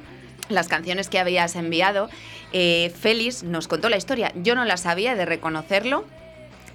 [0.48, 2.08] las canciones que habías enviado,
[2.52, 4.32] eh, Félix nos contó la historia.
[4.34, 6.04] Yo no la sabía de reconocerlo.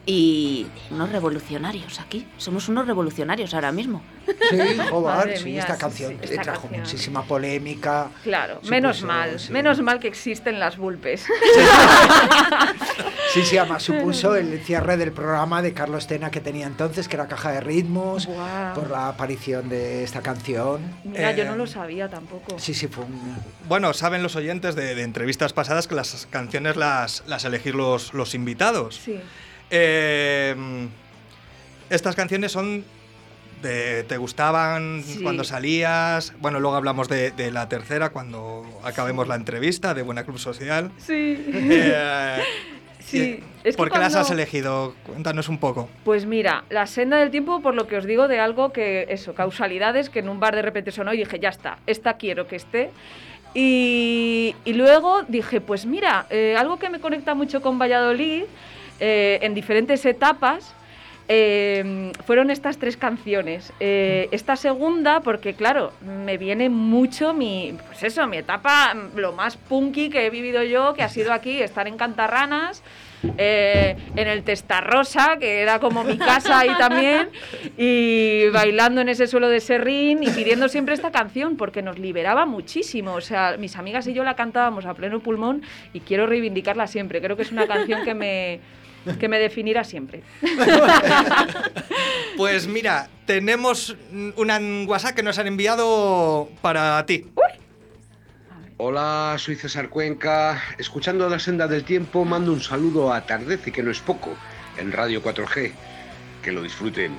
[0.05, 2.25] Y unos revolucionarios aquí.
[2.37, 4.01] Somos unos revolucionarios ahora mismo.
[4.49, 4.57] Sí,
[4.89, 6.81] joder, Madre sí, mía, esta sí, canción sí, esta trajo canción.
[6.81, 8.09] muchísima polémica.
[8.23, 9.51] Claro, Supuso, menos mal, sí.
[9.51, 11.25] menos mal que existen las vulpes.
[13.33, 17.15] Sí, sí, además supuso el cierre del programa de Carlos Tena que tenía entonces, que
[17.15, 18.73] era Caja de Ritmos, Guau.
[18.75, 20.81] por la aparición de esta canción.
[21.05, 22.59] Mira, yo Eh, no lo sabía tampoco.
[22.59, 23.37] Sí, sí, fue un...
[23.69, 28.13] Bueno, saben los oyentes de, de entrevistas pasadas que las canciones las, las elegir los,
[28.13, 28.95] los invitados.
[29.05, 29.19] Sí.
[29.71, 30.55] Eh,
[31.89, 32.83] estas canciones son
[33.61, 35.21] de, te gustaban Sí.
[35.23, 36.33] cuando salías.
[36.39, 40.91] Bueno, luego hablamos de, de la tercera cuando acabemos la entrevista de Buena Club Social.
[40.97, 41.43] Sí.
[41.53, 42.37] Eh,
[43.03, 44.93] Sí, y- es que ¿Por qué las has elegido?
[45.07, 45.89] Cuéntanos un poco.
[46.05, 49.33] Pues mira, la senda del tiempo, por lo que os digo de algo que, eso,
[49.33, 52.55] causalidades que en un bar de repente sonó y dije, ya está, esta quiero que
[52.57, 52.91] esté.
[53.55, 58.43] Y, y luego dije, pues mira, eh, algo que me conecta mucho con Valladolid,
[59.03, 60.75] eh, en diferentes etapas,
[61.27, 63.73] eh, fueron estas tres canciones.
[63.79, 69.57] Eh, esta segunda, porque claro, me viene mucho mi, pues eso, mi etapa, lo más
[69.57, 72.83] punky que he vivido yo, que ha sido aquí, estar en Cantarranas,
[73.37, 77.29] en el Testarrosa, que era como mi casa ahí también,
[77.77, 82.45] y bailando en ese suelo de serrín y pidiendo siempre esta canción, porque nos liberaba
[82.45, 83.13] muchísimo.
[83.13, 87.21] O sea, mis amigas y yo la cantábamos a pleno pulmón y quiero reivindicarla siempre.
[87.21, 88.59] Creo que es una canción que me,
[89.19, 90.23] que me definirá siempre.
[92.37, 97.27] Pues mira, tenemos un WhatsApp que nos han enviado para ti.
[98.77, 100.59] Hola, soy César Cuenca.
[100.79, 104.35] Escuchando la senda del tiempo, mando un saludo a Atardece, que no es poco,
[104.77, 105.71] en Radio 4G.
[106.41, 107.11] Que lo disfruten.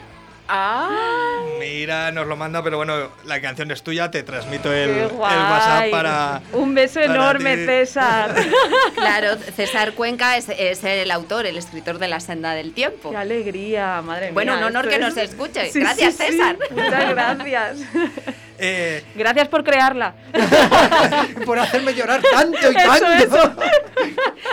[0.55, 1.39] ¡Ah!
[1.59, 5.07] Mira, nos lo manda, pero bueno, la canción es tuya, te transmito el.
[5.13, 6.43] WhatsApp para...
[6.53, 7.65] Un beso para enorme, ti.
[7.67, 8.35] César.
[8.95, 13.11] Claro, César Cuenca es, es el autor, el escritor de La Senda del Tiempo.
[13.11, 14.33] ¡Qué alegría, madre mía!
[14.35, 15.71] Bueno, un honor que es- nos escuche.
[15.71, 16.33] Sí, Gracias, sí, sí.
[16.33, 16.57] César.
[16.71, 17.79] Muchas gracias.
[18.59, 20.15] Eh, Gracias por crearla.
[21.47, 23.13] Por hacerme llorar tanto y Eso, tanto.
[23.13, 23.55] eso.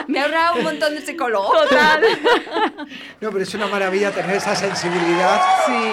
[0.08, 1.52] Me ha ahorrado un montón de psicólogo.
[1.64, 2.02] Total.
[3.22, 5.92] No, pero es una maravilla tener esa sensibilidad Sí,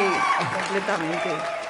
[0.62, 1.29] completamente.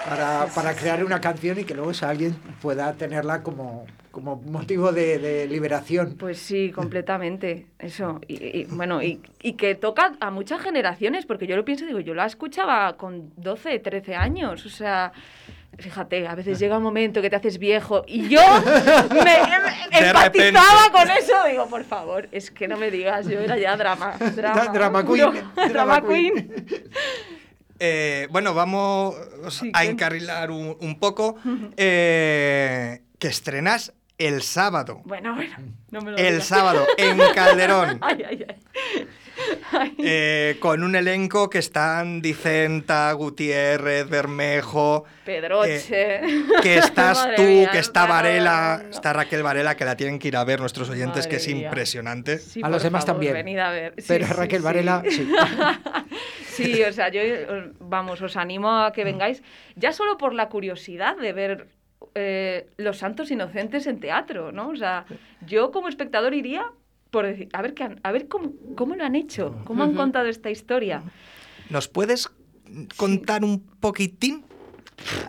[0.09, 5.18] para, para crear una canción y que luego alguien pueda tenerla como, como motivo de,
[5.18, 6.16] de liberación.
[6.18, 7.66] Pues sí, completamente.
[7.79, 8.20] Eso.
[8.29, 12.01] Y, y, bueno, y, y que toca a muchas generaciones, porque yo lo pienso, digo,
[12.01, 14.64] yo la escuchaba con 12, 13 años.
[14.66, 15.12] O sea,
[15.78, 18.40] fíjate, a veces llega un momento que te haces viejo y yo
[19.10, 21.32] me, empatizaba con eso.
[21.48, 24.12] Digo, por favor, es que no me digas, yo era ya drama.
[24.34, 26.66] Drama, Drama queen, drama drama queen.
[27.78, 29.14] eh, bueno, vamos
[29.50, 31.36] Sí, a encarrilar un, un poco.
[31.76, 35.00] eh, que estrenas el sábado.
[35.04, 35.56] Bueno, bueno,
[35.90, 36.46] no me lo El digas.
[36.46, 37.98] sábado en Calderón.
[38.02, 39.06] Ay, ay, ay.
[39.99, 46.20] Eh, con un elenco que están Dicenta, Gutiérrez, Bermejo, Pedroche.
[46.62, 50.18] que estás Madre tú, mía, que está Varela, no, está Raquel Varela, que la tienen
[50.18, 51.66] que ir a ver nuestros oyentes, que es mía.
[51.66, 52.38] impresionante.
[52.38, 53.35] Sí, A los demás favor, también.
[53.35, 53.94] venid a ver.
[53.99, 54.64] Sí, Pero sí, Raquel sí.
[54.64, 55.33] Varela, sí.
[56.46, 59.42] Sí, o sea, yo, eh, vamos, os animo a que vengáis,
[59.75, 61.68] ya solo por la curiosidad de ver
[62.14, 64.68] eh, Los Santos Inocentes en teatro, ¿no?
[64.68, 65.05] O sea,
[65.44, 66.70] yo como espectador iría
[67.16, 69.94] por decir, a ver, qué han- a ver cómo, cómo lo han hecho, cómo han
[69.94, 71.02] contado esta historia.
[71.70, 72.29] ¿Nos puedes
[72.98, 74.44] contar un poquitín?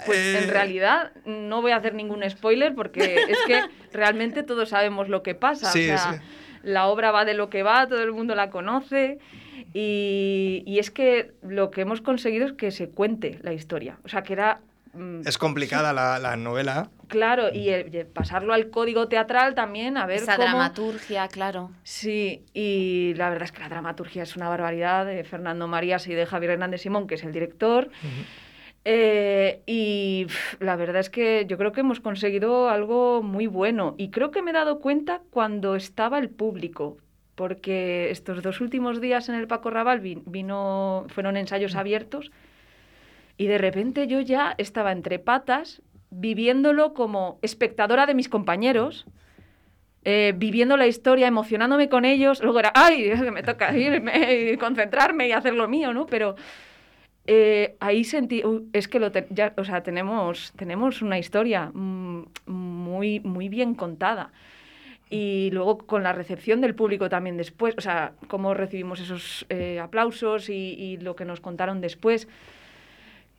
[0.06, 3.62] Pues Eh, en realidad no voy a hacer ningún spoiler porque es que
[3.93, 5.71] realmente todos sabemos lo que pasa.
[5.71, 6.19] Sí, o sea, sí.
[6.63, 9.19] la obra va de lo que va, todo el mundo la conoce
[9.73, 13.97] y, y es que lo que hemos conseguido es que se cuente la historia.
[14.04, 14.60] O sea, que era...
[14.97, 16.89] mm, Es complicada la, la novela.
[17.07, 20.47] Claro, y, el- y pasarlo al código teatral también, a ver Esa cómo...
[20.49, 21.71] dramaturgia, claro.
[21.83, 26.13] Sí, y la verdad es que la dramaturgia es una barbaridad de Fernando Marías y
[26.13, 27.89] de Javier Hernández Simón, que es el director.
[28.89, 30.27] Eh, y
[30.60, 33.95] la verdad es que yo creo que hemos conseguido algo muy bueno.
[33.97, 36.97] Y creo que me he dado cuenta cuando estaba el público.
[37.36, 42.31] Porque estos dos últimos días en el Paco Raval vi- vino, fueron ensayos abiertos
[43.38, 49.06] y de repente yo ya estaba entre patas viviéndolo como espectadora de mis compañeros,
[50.04, 52.41] eh, viviendo la historia, emocionándome con ellos.
[52.41, 56.06] Luego era, ay, me toca irme y concentrarme y hacer lo mío, ¿no?
[56.06, 56.36] Pero
[57.26, 61.71] eh, ahí sentí, "Uy, es que lo te- ya, o sea, tenemos, tenemos una historia
[61.73, 64.32] mm, muy, muy bien contada.
[65.10, 69.80] Y luego con la recepción del público también después, o sea, cómo recibimos esos eh,
[69.80, 72.28] aplausos y lo que nos contaron después.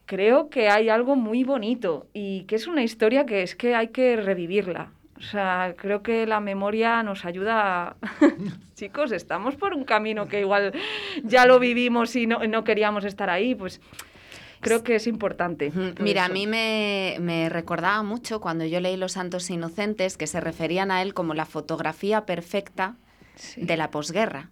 [0.09, 3.89] Creo que hay algo muy bonito y que es una historia que es que hay
[3.89, 4.91] que revivirla.
[5.19, 7.89] O sea, creo que la memoria nos ayuda.
[7.89, 7.97] a-
[8.75, 10.73] Chicos, estamos por un camino que igual
[11.25, 13.55] ya lo vivimos y no, no queríamos estar ahí.
[13.55, 13.83] Pues
[14.61, 15.71] creo que es importante.
[16.01, 20.41] Mira, a mí me, me recordaba mucho cuando yo leí Los Santos Inocentes que se
[20.41, 22.97] referían a él como la fotografía perfecta
[23.35, 23.61] Sí.
[23.63, 24.49] de la posguerra.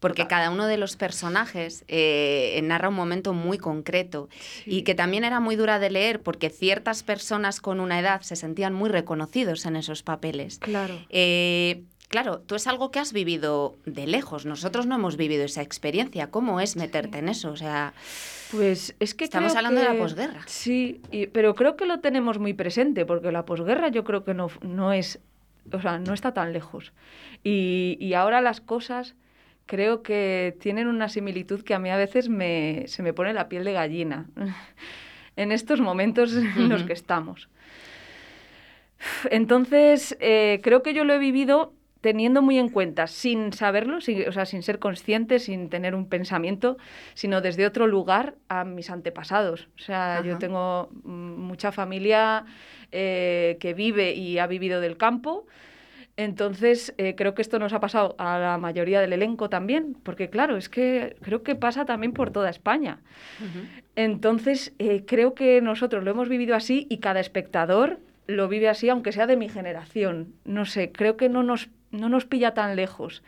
[0.00, 4.28] Porque cada uno de los personajes eh, narra un momento muy concreto
[4.66, 8.36] y que también era muy dura de leer porque ciertas personas con una edad se
[8.36, 10.58] sentían muy reconocidos en esos papeles.
[10.58, 10.98] Claro.
[11.10, 14.46] Eh, claro, tú es algo que has vivido de lejos.
[14.46, 16.30] Nosotros no hemos vivido esa experiencia.
[16.30, 17.50] ¿Cómo es meterte en eso?
[17.50, 17.92] O sea,
[18.50, 20.42] Pues es que Estamos hablando de la posguerra.
[20.46, 24.34] Sí, y- pero creo que lo tenemos muy presente, porque la posguerra yo creo que
[24.34, 25.20] no, no es,
[25.72, 26.92] o sea, no está tan lejos.
[27.44, 29.14] Y, y ahora las cosas
[29.70, 33.48] creo que tienen una similitud que a mí a veces me, se me pone la
[33.48, 34.26] piel de gallina
[35.36, 37.48] en estos momentos en los que estamos.
[39.30, 44.26] Entonces, eh, creo que yo lo he vivido teniendo muy en cuenta, sin saberlo, sin-
[44.28, 46.78] o sea, sin ser consciente, sin tener un pensamiento,
[47.14, 49.68] sino desde otro lugar a mis antepasados.
[49.76, 50.38] O sea, yo Ajá.
[50.40, 52.44] tengo mm, mucha familia
[52.90, 55.46] eh, que vive y ha vivido del campo.
[56.20, 60.28] Entonces, eh, creo que esto nos ha pasado a la mayoría del elenco también, porque
[60.28, 63.00] claro, es que creo que pasa también por toda España.
[63.96, 68.88] Entonces, eh, creo que nosotros lo hemos vivido así y cada espectador lo vive así,
[68.88, 70.34] aunque sea de mi generación.
[70.44, 73.22] No sé, creo que no nos, no nos pilla tan lejos.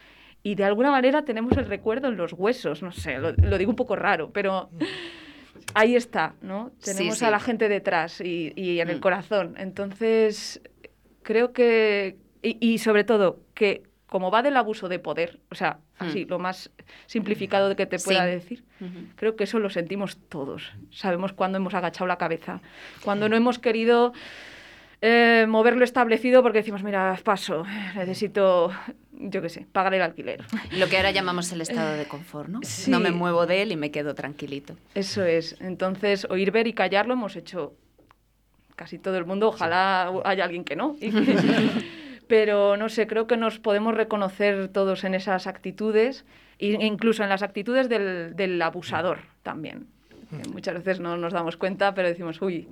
[0.44, 3.70] Y de alguna manera tenemos el recuerdo en los huesos, no sé, lo, lo digo
[3.70, 4.70] un poco raro, pero
[5.74, 6.70] ahí está, ¿no?
[6.84, 7.24] Tenemos sí.
[7.24, 9.00] a la gente detrás y, y en el Mm.
[9.00, 9.54] corazón.
[9.58, 10.60] Entonces,
[11.22, 15.78] creo que, y, y sobre todo, que como va del abuso de poder, o sea,
[15.98, 16.28] así, Mm.
[16.28, 16.70] lo más
[17.06, 18.04] simplificado de que te Sí.
[18.06, 18.62] pueda decir.
[19.16, 20.72] Creo que eso lo sentimos todos.
[20.90, 22.60] Sabemos cuándo hemos agachado la cabeza,
[23.04, 24.12] cuando no hemos querido
[25.04, 27.64] eh, mover lo establecido porque decimos, mira, paso,
[27.96, 28.70] necesito,
[29.12, 30.44] yo qué sé, pagar el alquiler.
[30.78, 32.60] Lo que ahora llamamos el estado de confort, ¿no?
[32.62, 32.88] Sí.
[32.90, 34.76] No me muevo de él y me quedo tranquilito.
[34.94, 35.56] Eso es.
[35.60, 37.72] Entonces, oír, ver y callar lo hemos hecho
[38.76, 39.48] casi todo el mundo.
[39.48, 40.96] Ojalá haya alguien que no.
[41.00, 41.92] y que-
[42.32, 46.24] Pero no sé, creo que nos podemos reconocer todos en esas actitudes
[46.58, 49.86] e incluso en las actitudes del, del abusador también.
[50.30, 52.66] Que muchas veces no nos damos cuenta, pero decimos, uy,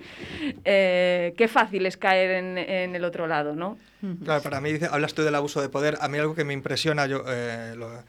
[0.65, 3.77] eh, qué fácil es caer en, en el otro lado, ¿no?
[4.25, 5.99] Claro, para mí, dice- hablas tú del abuso de poder.
[6.01, 8.03] A mí algo que me impresiona, yo, eh, lo-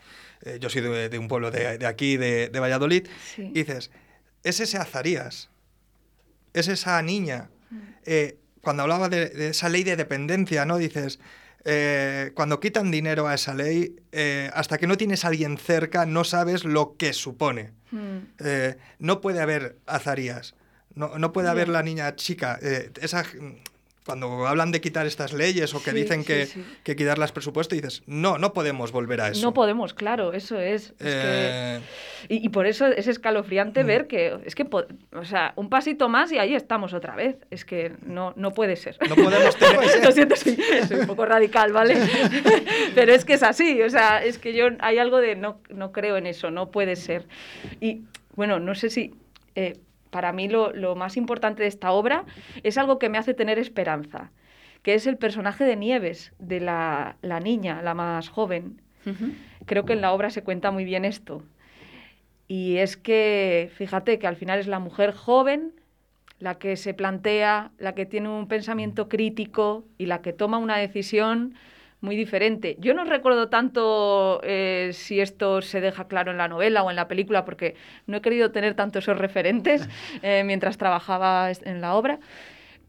[0.44, 3.42] eh, yo soy de, de un pueblo de, de aquí, de, de Valladolid, Sí.
[3.42, 3.92] y dices,
[4.46, 5.50] es ese Azarías,
[6.54, 7.50] es esa niña.
[8.06, 10.78] Eh, cuando hablaba de, de esa ley de dependencia, ¿no?
[10.78, 11.20] Dices,
[11.64, 16.06] eh, cuando quitan dinero a esa ley, eh, hasta que no tienes a alguien cerca,
[16.06, 17.72] no sabes lo que supone.
[17.92, 18.18] Mm.
[18.40, 20.56] Eh, no puede haber Azarías,
[20.96, 22.60] no, no puede haber la niña chica.
[23.02, 23.26] esa,
[24.12, 26.66] cuando hablan de quitar estas leyes o que Sí, dicen sí, que, sí.
[26.84, 29.42] que quitarlas presupuesto, dices, no, no podemos volver a eso.
[29.42, 30.90] No podemos, claro, eso es.
[30.92, 31.80] es que- Eh,
[32.30, 33.88] Y, y por eso es escalofriante Mm.
[33.88, 34.68] ver que, es que,
[35.14, 37.38] o sea, un pasito más y ahí estamos otra vez.
[37.50, 38.98] Es que no, no puede ser.
[39.10, 39.80] no podemos tener...
[40.04, 41.96] Lo siento, soy, soy un poco radical, ¿vale?
[42.96, 45.92] Pero es que es así, o sea, es que yo hay algo de no, no
[45.92, 47.28] creo en eso, no puede ser.
[47.80, 48.02] Y
[48.36, 49.14] bueno, no sé si
[49.56, 49.78] eh,
[50.12, 52.26] para mí lo, lo más importante de esta obra
[52.62, 54.32] es algo que me hace tener esperanza,
[54.84, 58.82] que es el personaje de Nieves, de la, la niña, la más joven.
[59.66, 61.42] Creo que en la obra se cuenta muy bien esto.
[62.48, 65.74] Y es que, fíjate, que al final es la mujer joven
[66.42, 70.78] la que se plantea, la que tiene un pensamiento crítico y la que toma una
[70.78, 71.54] decisión
[72.02, 72.76] muy diferente.
[72.80, 76.96] Yo no recuerdo tanto eh, si esto se deja claro en la novela o en
[76.96, 77.76] la película, porque
[78.08, 79.88] no he querido tener tanto esos referentes
[80.24, 82.20] eh, mientras trabajaba en la obra,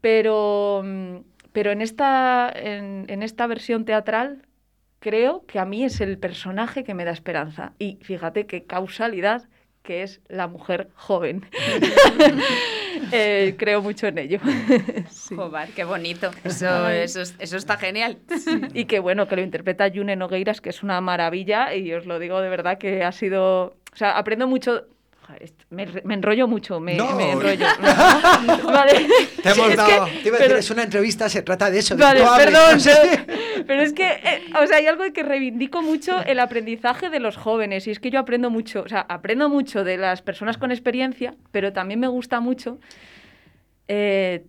[0.01, 1.17] pero, mm,
[1.53, 4.47] pero en, esta, en, en esta versión teatral
[4.99, 7.73] creo que a mí es el personaje que me da esperanza.
[7.77, 9.43] Y fíjate qué causalidad
[9.83, 11.45] que es la mujer joven.
[13.11, 14.39] Eh, creo mucho en ello.
[15.09, 15.35] Sí.
[15.75, 16.31] Qué bonito.
[16.43, 18.19] Eso, eso, es- eso está genial.
[18.73, 22.17] Y que bueno, que lo interpreta Yune Nogueiras, que es una maravilla, y os lo
[22.19, 23.75] digo de verdad que ha sido.
[23.93, 24.85] O sea, aprendo mucho.
[25.69, 27.15] Me, me enrollo mucho, me, No.
[27.15, 27.65] me enrollo.
[28.65, 29.07] vale.
[29.41, 31.69] Te hemos Es dado- que- Te iba a decir, pero- es una entrevista, se trata
[31.71, 31.97] de eso.
[31.97, 36.39] Vale, perdón, pero, pero es que, eh, o sea, hay algo que reivindico mucho el
[36.39, 39.97] aprendizaje de los jóvenes, y es que yo aprendo mucho, o sea, aprendo mucho de
[39.97, 42.79] las personas con experiencia, pero también me gusta mucho
[43.87, 44.45] eh,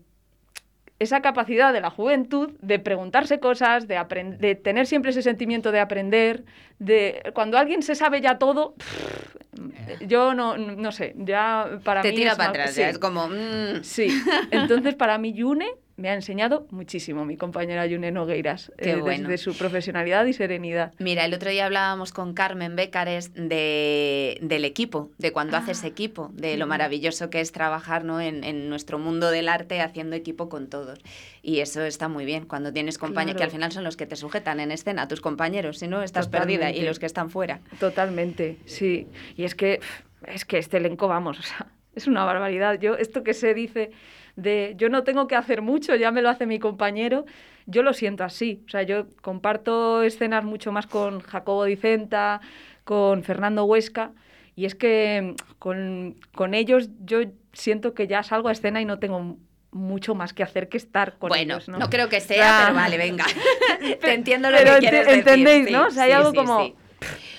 [1.01, 4.01] esa capacidad de la juventud de preguntarse cosas, de,
[4.39, 6.45] de tener siempre ese sentimiento de aprender,
[6.79, 8.75] de cuando alguien se sabe ya todo,
[10.07, 12.81] yo no, no sé, ya para Te mí tira es para atrás, sí.
[12.81, 13.29] ya es como...
[13.29, 13.83] mm.
[13.83, 14.09] Sí,
[14.51, 19.29] entonces para mí Yune me ha enseñado muchísimo, mi compañera Yune Nogueiras, Qué eh, bueno.
[19.29, 20.93] desde su profesionalidad y serenidad.
[20.99, 26.31] Mira, el otro día hablábamos con Carmen Bécares de, del equipo, de cuando haces equipo,
[26.35, 28.21] de lo maravilloso que es trabajar ¿no?
[28.21, 30.99] en, en nuestro mundo del arte haciendo equipo con todos.
[31.43, 33.39] Y eso está muy bien, cuando tienes compañeros, Claro.
[33.39, 36.27] que al final son los que te sujetan en escena, tus compañeros, si no estás
[36.27, 37.61] perdida, y los que están fuera.
[37.79, 39.07] Totalmente, sí.
[39.37, 39.81] Y es que,
[40.27, 42.79] es que este elenco, vamos, o sea, es una barbaridad.
[42.81, 43.91] Yo, esto que se dice
[44.37, 47.25] de yo no tengo que hacer mucho, ya me lo hace mi compañero,
[47.67, 48.63] yo lo siento así.
[48.67, 52.41] O sea, yo comparto escenas mucho más con Jacobo Dicenta,
[52.85, 54.13] con Fernando Huesca,
[54.57, 57.21] y es que con, con ellos yo
[57.53, 59.37] siento que ya salgo a escena y no tengo
[59.71, 61.69] mucho más que hacer que estar con bueno, ellos.
[61.69, 61.91] no, ¿no?
[61.91, 63.25] creo que sea, pero vale, venga.
[64.01, 65.19] te entiendo lo Pero que ente- quieres decir.
[65.19, 65.87] entendéis, sí, ¿no?
[65.87, 66.84] O sea, hay sí, algo sí, como...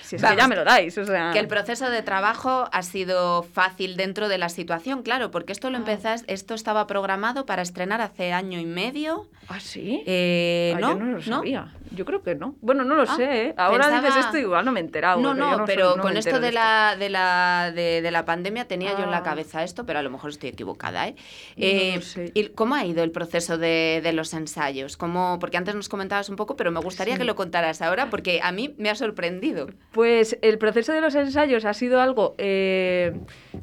[0.06, 1.30] Si es Vamos, que ya me lo dais, o sea...
[1.32, 5.68] Que el proceso de trabajo ha sido fácil dentro de la situación, claro, porque esto
[5.70, 5.80] lo Ah.
[5.80, 9.28] empezás, esto estaba programado para estrenar hace año y medio.
[9.48, 10.02] ¿Ah, sí?
[10.06, 10.88] Eh, Ah, ¿no?
[10.90, 11.72] Yo no lo sabía.
[11.92, 12.56] Yo creo que no.
[12.60, 13.54] Bueno, no lo Ah, sé, ¿eh?
[13.56, 15.20] Ahora pensaba- dices esto igual no me he enterado.
[15.20, 18.66] No, no, soy- pero no con esto de la, de, la, de, de la pandemia
[18.66, 19.22] tenía yo en la Ah.
[19.22, 21.06] cabeza esto, pero a lo mejor estoy equivocada.
[21.08, 21.14] ¿eh?
[21.56, 22.32] No Eh, sé.
[22.34, 24.96] ¿y ¿Cómo ha ido el proceso de, de los ensayos?
[24.96, 27.18] ¿Cómo, porque antes nos comentabas un poco, pero me gustaría Sí.
[27.18, 29.68] que lo contaras ahora porque a mí me ha sorprendido.
[29.96, 33.14] Pues el proceso de los ensayos ha sido algo eh,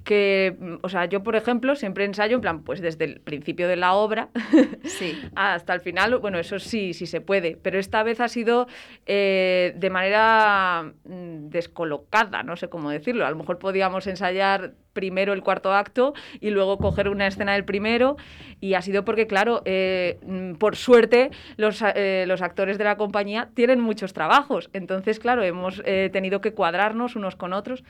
[0.03, 3.75] que, o sea, yo por ejemplo siempre ensayo en plan, pues desde el principio de
[3.75, 4.29] la obra
[4.83, 5.15] Sí.
[5.35, 8.65] hasta el final, bueno, eso sí, sí se puede, pero esta vez ha sido
[9.05, 13.27] eh, de manera mm, descolocada, no sé cómo decirlo.
[13.27, 17.65] A lo mejor podíamos ensayar primero el cuarto acto y luego coger una escena del
[17.65, 18.17] primero
[18.62, 22.95] y ha sido porque, claro, eh, mm, por suerte los, eh, los actores de la
[22.95, 27.84] compañía tienen muchos trabajos, entonces, claro, hemos eh, tenido que cuadrarnos unos con otros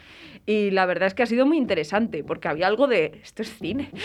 [0.46, 3.54] y la verdad es que ha sido muy interesante porque había algo de, esto es
[3.58, 3.92] cine.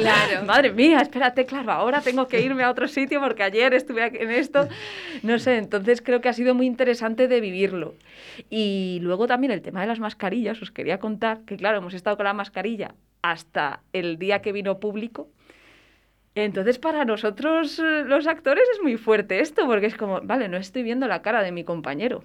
[0.00, 0.44] Claro.
[0.46, 4.30] Madre mía, espérate, claro, ahora tengo que irme a otro sitio porque ayer estuve en
[4.30, 4.68] esto.
[5.22, 7.94] No sé, entonces creo que ha sido muy interesante de vivirlo.
[8.48, 12.16] Y luego también el tema de las mascarillas, os quería contar que, claro, hemos estado
[12.16, 15.28] con la mascarilla hasta el día que vino público.
[16.34, 20.56] Entonces, para nosotros, eh, los actores, es muy fuerte esto, porque es como, vale, no
[20.56, 22.22] estoy viendo la cara de mi compañero.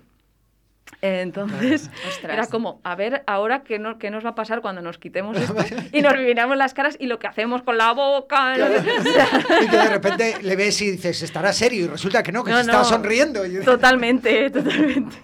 [1.01, 2.31] Entonces, Ostras.
[2.33, 5.35] era como, a ver, ahora qué, no- qué nos va a pasar cuando nos quitemos
[5.35, 5.55] esto
[5.91, 8.55] y nos miramos las caras y lo que hacemos con la boca.
[9.63, 12.51] Y que de repente le ves y dices, estará serio, y resulta que no, que
[12.51, 12.89] No, se estaba no.
[12.89, 13.41] sonriendo.
[13.65, 15.17] Totalmente, totalmente.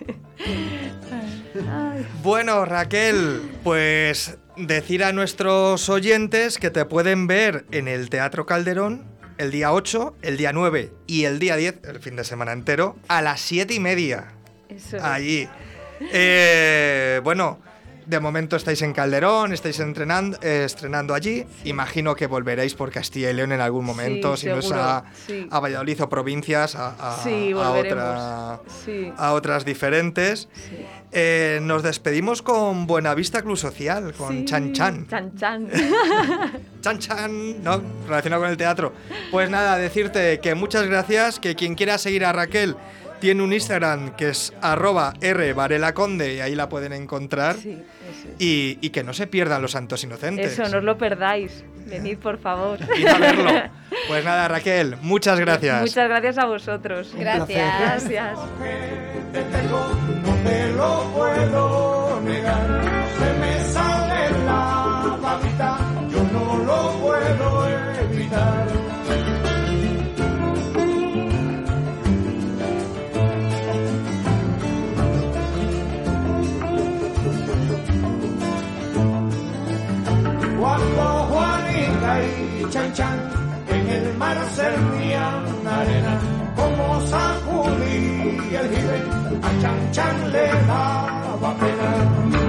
[2.24, 9.06] Bueno, Raquel, pues decir a nuestros oyentes que te pueden ver en el Teatro Calderón
[9.38, 12.96] el día 8, el día 9 y el día 10, el fin de semana entero,
[13.08, 14.34] a las 7 y media.
[14.70, 15.04] Eso es.
[15.04, 15.50] Allí.
[16.12, 17.60] Eh, bueno,
[18.12, 21.46] de momento estáis en Calderón, estáis entrenando, eh, estrenando allí.
[21.64, 25.06] Imagino que volveréis por Castilla y León en algún momento, Sí, si no es a,
[25.26, 25.48] sí.
[25.50, 28.60] a Valladolid o provincias, a, a- Sí, a otra-
[29.32, 30.50] otras diferentes.
[31.14, 35.08] Eh, nos despedimos con Buenavista Club Social, con Chan Chan.
[35.10, 35.70] Chan Chan.
[36.82, 37.82] Chan Chan, ¿no?
[38.08, 38.94] Relacionado con el teatro.
[39.32, 42.76] Pues nada, decirte que muchas gracias, que quien quiera seguir a Raquel
[43.22, 47.56] tiene un Instagram que es arroba R Varela Conde y ahí la pueden encontrar.
[47.56, 48.42] Sí, eso es.
[48.42, 50.54] Y, y que no se pierdan los santos inocentes.
[50.54, 51.64] Eso, no os lo perdáis.
[51.86, 52.80] Venid, por favor.
[52.98, 53.52] Id a verlo.
[54.08, 55.82] Pues nada, Raquel, muchas gracias.
[55.82, 57.14] Muchas gracias a vosotros.
[57.16, 57.80] Gracias.
[57.80, 58.40] Gracias.
[59.32, 59.94] te tengo,
[60.24, 62.82] no te lo puedo negar.
[63.20, 65.18] Se me sale la
[84.36, 86.20] mar arena,
[86.56, 89.04] como sacudí el jibe,
[89.42, 92.41] a Chan Chan le daba pena.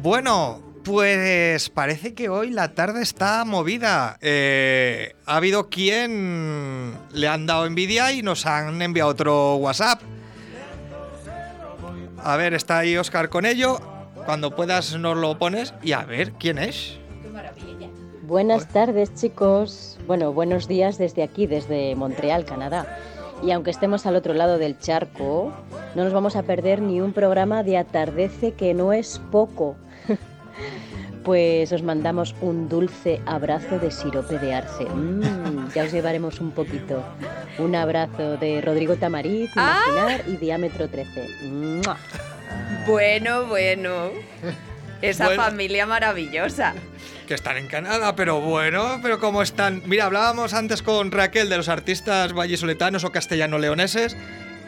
[0.00, 4.16] Bueno, pues parece que hoy la tarde está movida.
[4.20, 10.00] Eh, ha habido quien le han dado envidia y nos han enviado otro WhatsApp.
[12.22, 13.80] A ver, está ahí Oscar con ello.
[14.24, 16.98] Cuando puedas nos lo pones y a ver quién es.
[18.22, 19.98] Buenas tardes chicos.
[20.06, 22.98] Bueno, buenos días desde aquí, desde Montreal, Canadá.
[23.42, 25.52] Y aunque estemos al otro lado del charco,
[25.94, 29.76] no nos vamos a perder ni un programa de atardece que no es poco.
[31.28, 34.86] Pues os mandamos un dulce abrazo de sirope de arce.
[34.86, 37.04] Mm, ya os llevaremos un poquito.
[37.58, 41.28] Un abrazo de Rodrigo Tamariz, Imaginar y Diámetro 13.
[41.52, 41.98] ¡Mua!
[42.86, 44.08] Bueno, bueno.
[45.02, 45.42] Esa Bueno.
[45.42, 46.72] familia maravillosa.
[47.26, 49.82] Que están en Canadá, pero bueno, pero ¿cómo están?
[49.84, 54.16] Mira, hablábamos antes con Raquel de los artistas vallisoletanos o castellano-leoneses.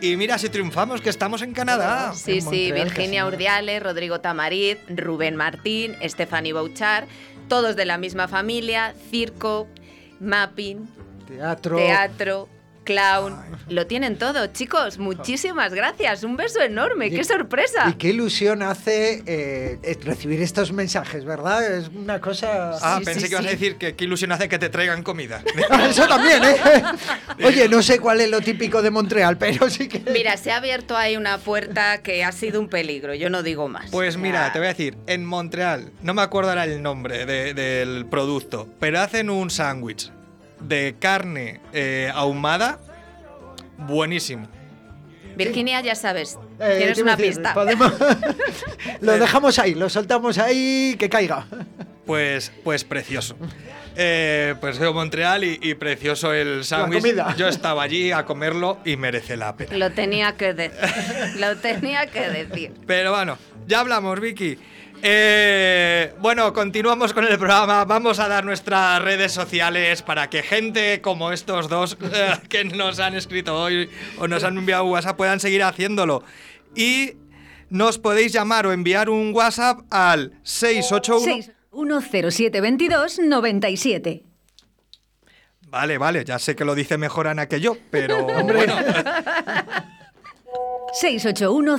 [0.01, 2.13] Y mira si triunfamos, que estamos en Canadá.
[2.15, 3.27] Sí, En sí, Montreal, Virginia.
[3.27, 7.07] Urdiales, Rodrigo Tamariz, Rubén Martín, Stephanie Bouchard,
[7.49, 9.69] todos de la misma familia, circo,
[10.21, 10.89] mapping,
[11.27, 11.77] Teatro.
[11.77, 12.49] teatro,
[12.95, 13.37] clown,
[13.69, 17.89] lo tienen todo, chicos, muchísimas gracias, un beso enorme, Y- qué sorpresa.
[17.89, 21.65] Y qué ilusión hace eh, recibir estos mensajes, ¿verdad?
[21.79, 22.73] Es una cosa...
[22.83, 25.03] Ah, Sí, pensé sí, que ibas a decir que qué ilusión hace que te traigan
[25.05, 25.41] comida.
[25.89, 26.57] Eso también, ¿eh?
[27.45, 30.01] Oye, no sé cuál es lo típico de Montreal, pero sí que...
[30.11, 33.69] Mira, se ha abierto ahí una puerta que ha sido un peligro, yo no digo
[33.69, 33.91] más.
[33.93, 37.55] Pues mira, te voy a decir, en Montreal, no me acuerdo ahora el nombre de-
[37.55, 40.11] del producto, pero hacen un sándwich
[40.61, 42.79] de carne eh, ahumada
[43.79, 44.49] buenísimo.
[45.37, 47.55] Virginia, ya sabes, Eh, tienes una decir, pista.
[47.55, 47.93] podemos-
[49.01, 51.47] lo dejamos ahí, lo soltamos ahí, que caiga.
[52.05, 53.37] Pues, pues precioso.
[53.97, 57.05] Eh, pues veo Montreal y, y precioso el sándwich.
[57.37, 59.77] Yo estaba allí a comerlo y merece la pena.
[59.77, 60.79] Lo tenía que decir,
[61.39, 62.73] lo tenía que decir.
[62.87, 64.59] Pero bueno, ya hablamos, Vicky.
[65.03, 67.85] Eh, bueno, continuamos con el programa.
[67.87, 73.01] Vamos a dar nuestras redes sociales para que gente como estos dos eh, que nos
[73.01, 73.89] han escrito hoy
[74.19, 76.23] o nos han enviado WhatsApp puedan seguir haciéndolo.
[76.77, 77.15] Y
[77.71, 81.45] nos podéis llamar o enviar un WhatsApp al 681.
[81.71, 84.25] 61072 97.
[85.69, 88.75] Vale, vale, ya sé que lo dice mejor Ana que yo, pero bueno.
[90.93, 91.79] 681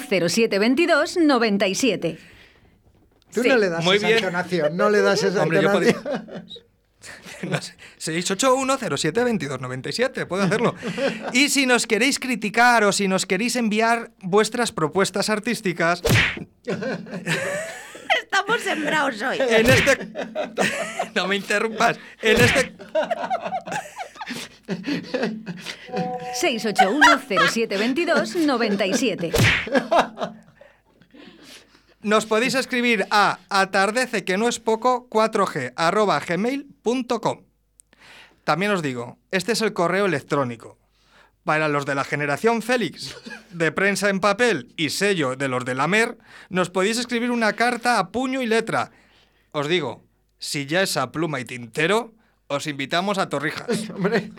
[1.19, 2.17] 97.
[3.33, 4.19] Tú Sí, no le das muy esa bien.
[4.19, 6.45] entonación, no le das esa Hombre, yo entonación.
[7.49, 10.75] No sé, 681-07-2297, puedo hacerlo.
[11.33, 16.03] Y si nos queréis criticar o si nos queréis enviar vuestras propuestas artísticas,
[18.21, 19.37] Estamos sembrados hoy.
[19.39, 19.97] en este...
[21.15, 21.97] No me interrumpas.
[22.21, 22.75] En este...
[26.35, 27.21] 681
[28.45, 29.31] 97.
[32.03, 37.41] Nos podéis escribir a atardece que no es poco 4g arroba gmail.com.
[38.43, 40.77] También os digo, este es el correo electrónico.
[41.43, 43.15] Para los de la generación Félix,
[43.51, 46.17] de prensa en papel y sello de los de la MER,
[46.49, 48.91] nos podéis escribir una carta a puño y letra.
[49.51, 50.03] Os digo,
[50.37, 52.13] si ya es a pluma y tintero,
[52.47, 53.89] os invitamos a Torrijas.
[53.95, 54.31] Hombre,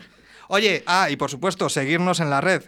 [0.55, 2.63] Oye, ah, y por supuesto, seguirnos en la red,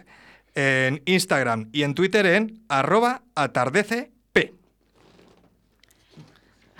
[0.55, 4.14] en Instagram y en Twitter en arroba atardecepb.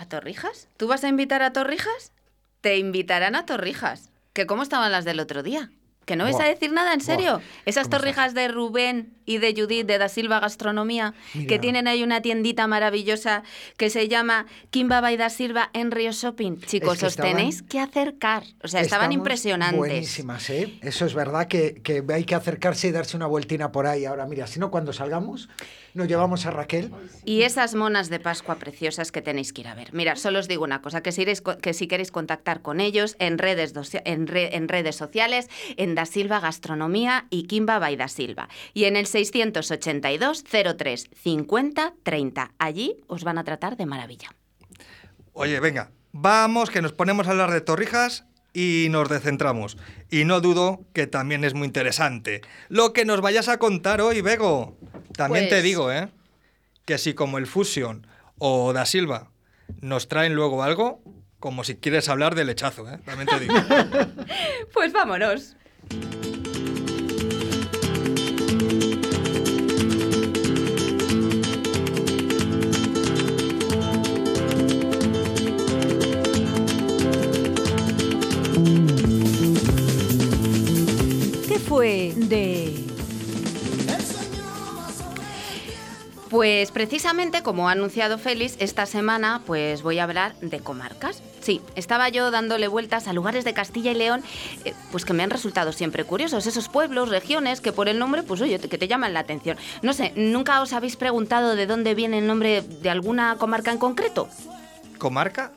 [0.06, 0.68] ¿A Torrijas?
[0.76, 2.12] ¿Tú vas a invitar a Torrijas?
[2.60, 4.12] Te invitarán a Torrijas.
[4.34, 5.72] ¿Que cómo estaban las del otro día?
[6.06, 7.40] ¿Que no vais a decir nada, en serio?
[7.66, 11.48] Esas ¿Cómo torrijas de Rubén y de Judith de Da Silva Gastronomía, Mira.
[11.48, 13.42] que tienen ahí una tiendita maravillosa
[13.76, 16.60] que se llama Kimba y Da Silva en Río Shopping.
[16.60, 18.44] Chicos, Es que os estaban- tenéis que acercar.
[18.62, 19.76] O sea, estaban impresionantes.
[19.76, 20.78] Buenísimas, ¿eh?
[20.80, 24.04] Eso es verdad que, que hay que acercarse y darse una vueltina por ahí.
[24.04, 25.48] Ahora, mira, si no, cuando salgamos,
[25.94, 26.92] nos llevamos a Raquel.
[27.24, 29.92] Y esas monas de Pascua preciosas que tenéis que ir a ver.
[29.92, 33.16] Mira, solo os digo una cosa, que si, iréis que si queréis contactar con ellos
[33.18, 33.72] en redes,
[34.04, 38.48] en, re- en redes sociales, en Da Silva Gastronomía y Kimba by Da Silva.
[38.74, 40.44] Y en el 682
[40.76, 42.52] 03 50 30.
[42.58, 44.28] Allí os van a tratar de maravilla.
[45.32, 49.76] Oye, venga, vamos, que nos ponemos a hablar de torrijas y nos descentramos.
[50.10, 52.40] Y no dudo que también es muy interesante.
[52.68, 54.78] Lo que nos vayas a contar hoy, Bego.
[55.16, 56.08] También te Pues- digo, ¿eh?
[56.86, 58.06] Que si como el Fusion
[58.38, 59.30] o Da Silva
[59.80, 61.02] nos traen luego algo,
[61.40, 62.98] como si quieres hablar del lechazo, ¿eh?
[63.04, 63.54] También te digo.
[64.72, 65.56] Pues vámonos.
[81.48, 82.85] ¿Qué fue de...
[86.36, 91.22] Pues precisamente como ha anunciado Félix, esta semana pues voy a hablar de comarcas.
[91.40, 94.22] Sí, estaba yo dándole vueltas a lugares de Castilla y León
[94.66, 98.22] eh, pues que me han resultado siempre curiosos, esos pueblos, regiones que por el nombre
[98.22, 99.56] pues oye, que te llaman la atención.
[99.80, 103.78] No sé, ¿nunca os habéis preguntado de dónde viene el nombre de alguna comarca en
[103.78, 104.28] concreto?
[104.98, 105.52] ¿Comarca?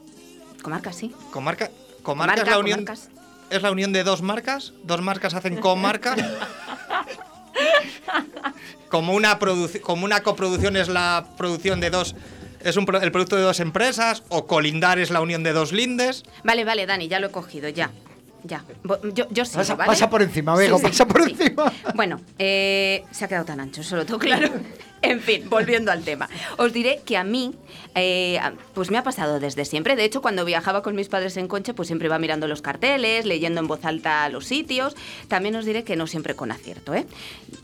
[0.62, 1.14] Comarca, sí.
[1.32, 1.72] ¿Comarca?
[2.04, 2.86] ¿Comarca, es la unión?
[2.86, 3.10] comarcas.
[3.50, 4.72] ¿Es la unión de dos marcas?
[4.84, 6.16] ¿Dos marcas hacen comarca?
[8.90, 9.40] como, una
[9.82, 12.16] como una coproducción es la producción de dos...
[12.62, 14.24] ¿Es el producto de dos empresas?
[14.28, 16.24] ¿O colindar es la unión de dos lindes?
[16.44, 17.90] Vale, vale, Dani, ya lo he cogido, ya.
[18.44, 18.64] Ya.
[19.14, 19.88] Yo, yo sigo, Pasa, ¿vale?
[19.88, 21.32] pasa por encima, Sí, sí, pasa por sí.
[21.32, 21.72] encima.
[21.94, 24.50] Bueno, eh, se ha quedado tan ancho, solo todo claro.
[25.02, 26.28] En fin, volviendo al tema.
[26.58, 27.56] Os diré que a mí,
[27.96, 28.38] eh,
[28.74, 29.96] pues me ha pasado desde siempre.
[29.96, 33.26] De hecho, cuando viajaba con mis padres en coche, pues siempre iba mirando los carteles,
[33.26, 34.98] leyendo en voz alta los sitios.
[35.30, 37.06] También os diré que no siempre con acierto, ¿eh?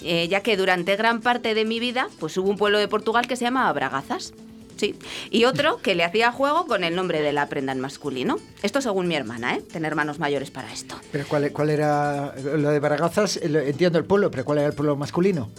[0.02, 3.28] Eh, ya que durante gran parte de mi vida, pues hubo un pueblo de Portugal
[3.28, 4.34] que se llamaba Bragazas.
[4.78, 4.96] Sí.
[5.32, 8.38] Y otro que le hacía juego con el nombre de la prenda en masculino.
[8.62, 9.62] Esto según mi hermana, ¿eh?
[9.62, 11.00] Tener hermanos mayores para esto.
[11.12, 13.38] Pero ¿cuál, cuál era lo de Baragazas?
[13.38, 15.50] eh, Entiendo el pueblo, pero ¿cuál era el pueblo masculino?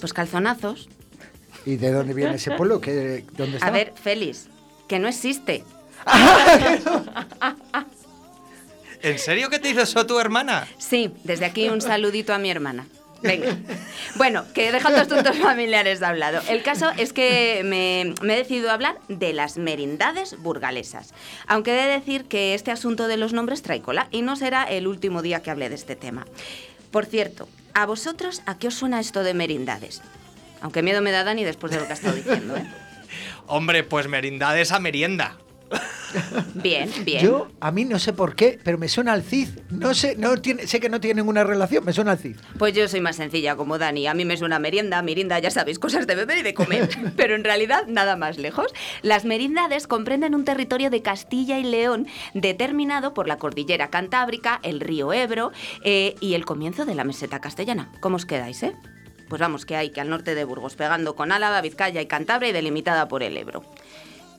[0.00, 0.88] Pues calzonazos.
[1.66, 2.80] ¿Y de dónde viene ese pueblo?
[2.80, 3.68] ¿Qué, ¿Dónde está?
[3.68, 4.48] A ver, Félix,
[4.88, 5.64] que no existe.
[9.02, 10.66] ¿En serio que te hizo eso tu hermana?
[10.78, 12.86] Sí, desde aquí un saludito a mi hermana.
[13.24, 13.56] Venga.
[14.16, 16.40] Bueno, que dejando asuntos familiares de hablado.
[16.48, 21.14] El caso es que me, he decidido hablar de las merindades burgalesas.
[21.46, 24.64] Aunque he de decir que este asunto de los nombres trae cola y no será
[24.64, 26.26] el último día que hable de este tema.
[26.90, 30.02] Por cierto, ¿a vosotros a qué os suena esto de merindades?
[30.60, 32.66] Aunque miedo me da Dani después de lo que ha estado diciendo, ¿eh?
[33.46, 35.36] Hombre, pues merindades a merienda.
[36.54, 37.24] Bien, bien.
[37.24, 39.48] Yo, a mí no sé por qué, pero me suena al CID.
[39.70, 42.36] No sé, no tiene, sé que no tiene ninguna relación, me suena al CID.
[42.58, 44.06] Pues yo soy más sencilla como Dani.
[44.06, 46.88] A mí me suena merienda, mirinda, ya sabéis, cosas de beber y de comer.
[47.16, 48.72] Pero en realidad nada más lejos.
[49.02, 54.80] Las merindades comprenden un territorio de Castilla y León determinado por la cordillera Cantábrica, el
[54.80, 55.52] río Ebro
[55.82, 57.90] eh, y el comienzo de la meseta castellana.
[58.00, 58.74] ¿Cómo os quedáis, eh?
[59.28, 62.50] Pues vamos, que hay que al norte de Burgos, pegando con Álava, Vizcaya y Cantabria
[62.50, 63.64] y delimitada por el Ebro.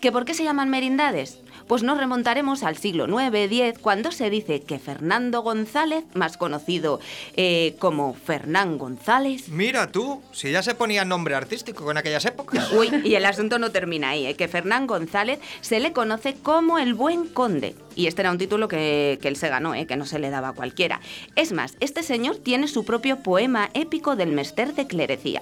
[0.06, 1.39] ¿Que por qué se llaman merindades?
[1.68, 6.99] Pues nos remontaremos al siglo IX, X, cuando se dice que Fernando González, más conocido
[7.36, 12.72] eh, como Fernán González, Mira tú, si ya se ponía nombre artístico en aquellas épocas.
[12.72, 14.36] Uy, y el asunto no termina ahí, ¿eh?
[14.36, 17.74] que Fernán González se le conoce como el buen conde.
[17.95, 19.88] Y este era un título que, que él se ganó, ¿eh?
[19.88, 21.01] que no se le daba a cualquiera.
[21.36, 25.41] Es más, este señor tiene su propio poema épico del Mester de Clerecía.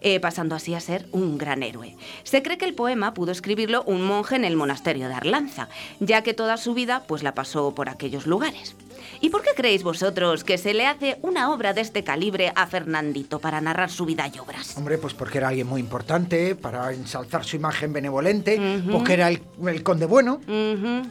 [0.00, 1.96] Eh, pasando así a ser un gran héroe.
[2.24, 5.68] Se cree que el poema pudo escribirlo un monje en el monasterio de Arlanza,
[6.00, 8.76] ya que toda su vida pues la pasó por aquellos lugares.
[9.20, 12.66] ¿Y por qué creéis vosotros que se le hace una obra de este calibre a
[12.66, 14.76] Fernandito para narrar su vida y obras?
[14.76, 19.40] Hombre, pues porque era alguien muy importante, para ensalzar su imagen benevolente, porque era el,
[19.66, 20.40] el conde bueno.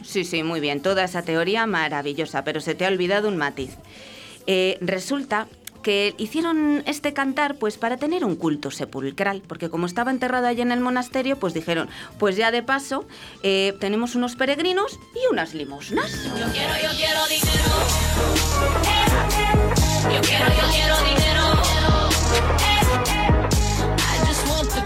[0.04, 0.80] Sí, sí, muy bien.
[0.82, 3.76] Toda esa teoría maravillosa, pero se te ha olvidado un matiz.
[4.46, 5.48] Eh, resulta
[5.86, 10.60] que hicieron este cantar pues para tener un culto sepulcral, porque como estaba enterrado allí
[10.60, 13.06] en el monasterio, pues dijeron, pues ya de paso
[13.44, 16.24] eh, tenemos unos peregrinos y unas limosnas.
[16.24, 17.70] Yo quiero, yo quiero dinero.
[20.12, 21.42] Yo quiero, yo quiero dinero.
[23.96, 24.82] I just want the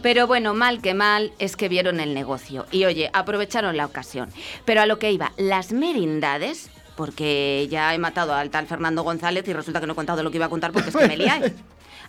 [0.00, 4.30] Pero bueno, mal que mal es que vieron el negocio y oye, aprovecharon la ocasión.
[4.64, 9.46] Pero a lo que iba, las merindades porque ya he matado al tal Fernando González
[9.46, 11.16] y resulta que no he contado lo que iba a contar porque es que me
[11.16, 11.52] liáis.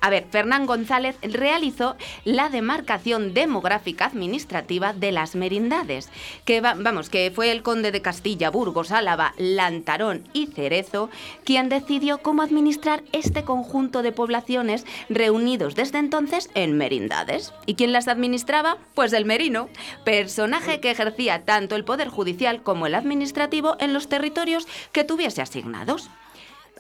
[0.02, 1.96] A ver, Fernán González realizó
[2.26, 6.10] la demarcación demográfica administrativa de las merindades,
[6.46, 11.10] que va- vamos, que fue el conde de Castilla, Burgos, Álava, Lantarón y Cerezo
[11.44, 17.54] quien decidió cómo administrar este conjunto de poblaciones reunidos desde entonces en merindades.
[17.66, 18.78] ¿Y quién las administraba?
[18.94, 19.70] Pues el merino,
[20.06, 25.42] personaje que ejercía tanto el poder judicial como el administrativo en los territorios que tuviese
[25.42, 26.10] asignados.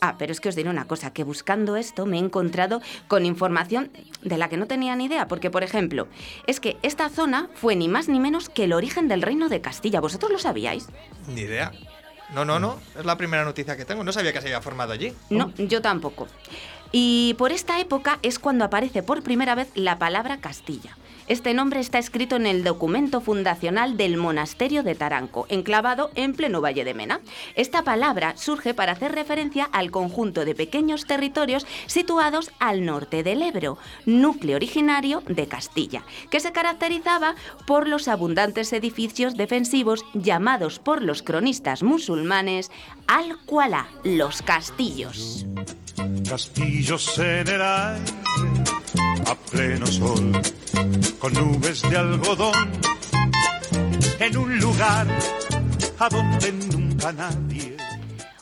[0.01, 3.25] Ah, pero es que os diré una cosa, que buscando esto me he encontrado con
[3.25, 3.91] información
[4.21, 6.07] de la que no tenía ni idea, porque por ejemplo,
[6.47, 9.61] es que esta zona fue ni más ni menos que el origen del reino de
[9.61, 9.99] Castilla.
[9.99, 10.87] ¿Vosotros lo sabíais?
[11.27, 11.71] Ni idea.
[12.33, 12.79] No, no, no.
[12.97, 14.03] Es la primera noticia que tengo.
[14.03, 15.13] No sabía que se había formado allí.
[15.29, 16.27] No, yo tampoco.
[16.91, 20.95] Y por esta época es cuando aparece por primera vez la palabra Castilla.
[21.29, 26.59] Este nombre está escrito en el documento fundacional del monasterio de Taranco, enclavado en pleno
[26.59, 27.21] Valle de Mena.
[27.53, 33.43] Esta palabra surge para hacer referencia al conjunto de pequeños territorios situados al norte del
[33.43, 33.77] Ebro,
[34.07, 37.35] núcleo originario de Castilla, que se caracterizaba
[37.67, 42.71] por los abundantes edificios defensivos llamados por los cronistas musulmanes
[43.05, 45.45] al-Kuala, los castillos.
[49.25, 50.31] A pleno sol,
[51.19, 52.71] con nubes de algodón,
[54.19, 55.07] en un lugar
[55.99, 57.77] a donde nunca nadie.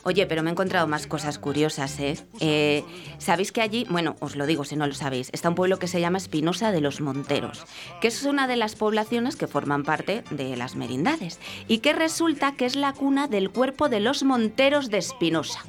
[0.04, 2.16] Oye, pero me he encontrado más cosas curiosas, ¿eh?
[2.40, 2.82] Eh,
[3.18, 5.86] Sabéis que allí, bueno, os lo digo si no lo sabéis, está un pueblo que
[5.86, 7.66] se llama Espinosa de los Monteros,
[8.00, 12.52] que es una de las poblaciones que forman parte de las merindades y que resulta
[12.52, 15.60] que es la cuna del cuerpo de los Monteros de Espinosa.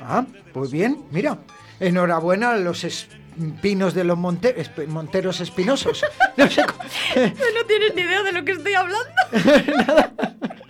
[0.00, 0.24] Ah,
[0.54, 1.38] pues bien, mira.
[1.80, 2.84] Enhorabuena a los
[3.38, 4.54] espinos de los monte-
[4.88, 6.04] monteros espinosos.
[6.36, 6.62] No, sé
[7.16, 9.08] No tienes ni idea de lo que estoy hablando.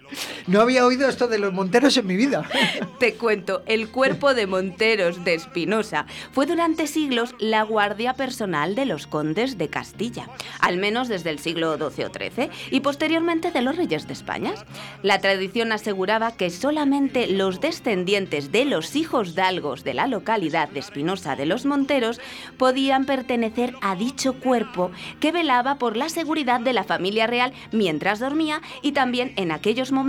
[0.47, 2.49] no había oído esto de los monteros en mi vida.
[2.99, 8.87] Te cuento, el cuerpo de Monteros de Espinosa fue durante siglos la guardia personal de
[8.87, 10.29] los condes de Castilla,
[10.61, 14.55] al menos desde el siglo XII o XIII, y posteriormente de los reyes de España.
[15.03, 20.81] La tradición aseguraba que solamente los descendientes de los hijos dalgos de la localidad de
[20.81, 22.21] Espinosa de los Monteros
[22.59, 24.91] podían pertenecer a dicho cuerpo
[25.21, 29.91] que velaba por la seguridad de la familia real mientras dormía y también en aquellos
[29.93, 30.04] momentos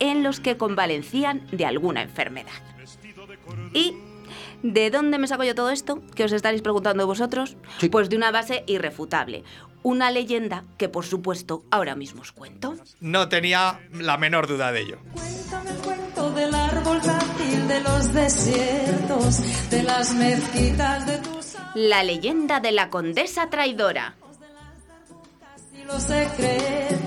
[0.00, 2.52] en los que convalecían de alguna enfermedad.
[3.74, 3.94] ¿Y
[4.62, 6.02] de dónde me saco yo todo esto?
[6.14, 7.56] Que os estaréis preguntando vosotros.
[7.90, 9.44] Pues de una base irrefutable.
[9.82, 12.74] Una leyenda que, por supuesto, ahora mismo os cuento.
[13.00, 14.98] No tenía la menor duda de ello.
[15.84, 22.72] cuento del árbol frágil de los desiertos, de las mezquitas de tus La leyenda de
[22.72, 24.16] la condesa traidora.
[25.72, 26.97] y los secretos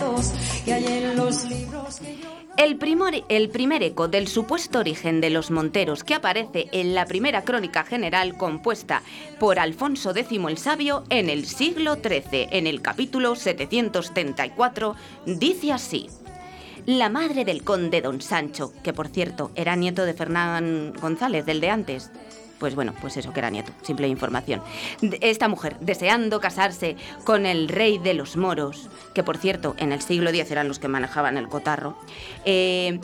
[2.58, 7.06] El, primor- el primer eco del supuesto origen de los monteros que aparece en la
[7.06, 9.02] primera crónica general compuesta
[9.40, 14.96] por Alfonso X el Sabio en el siglo XIII, en el capítulo 734,
[15.26, 16.08] dice así.
[16.86, 21.62] La madre del conde don Sancho, que por cierto era nieto de Fernán González, del
[21.62, 22.10] de antes.
[22.62, 24.62] Pues bueno, pues eso, que era nieto, simple información.
[25.20, 30.00] Esta mujer, deseando casarse con el rey de los moros, que por cierto en el
[30.00, 31.98] siglo X eran los que manejaban el cotarro,
[32.46, 33.00] eh,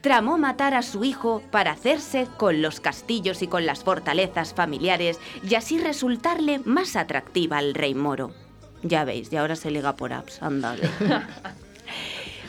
[0.00, 5.20] tramó matar a su hijo para hacerse con los castillos y con las fortalezas familiares
[5.46, 8.32] y así resultarle más atractiva al rey moro.
[8.82, 10.88] Ya veis, y ahora se liga por apps, ándale.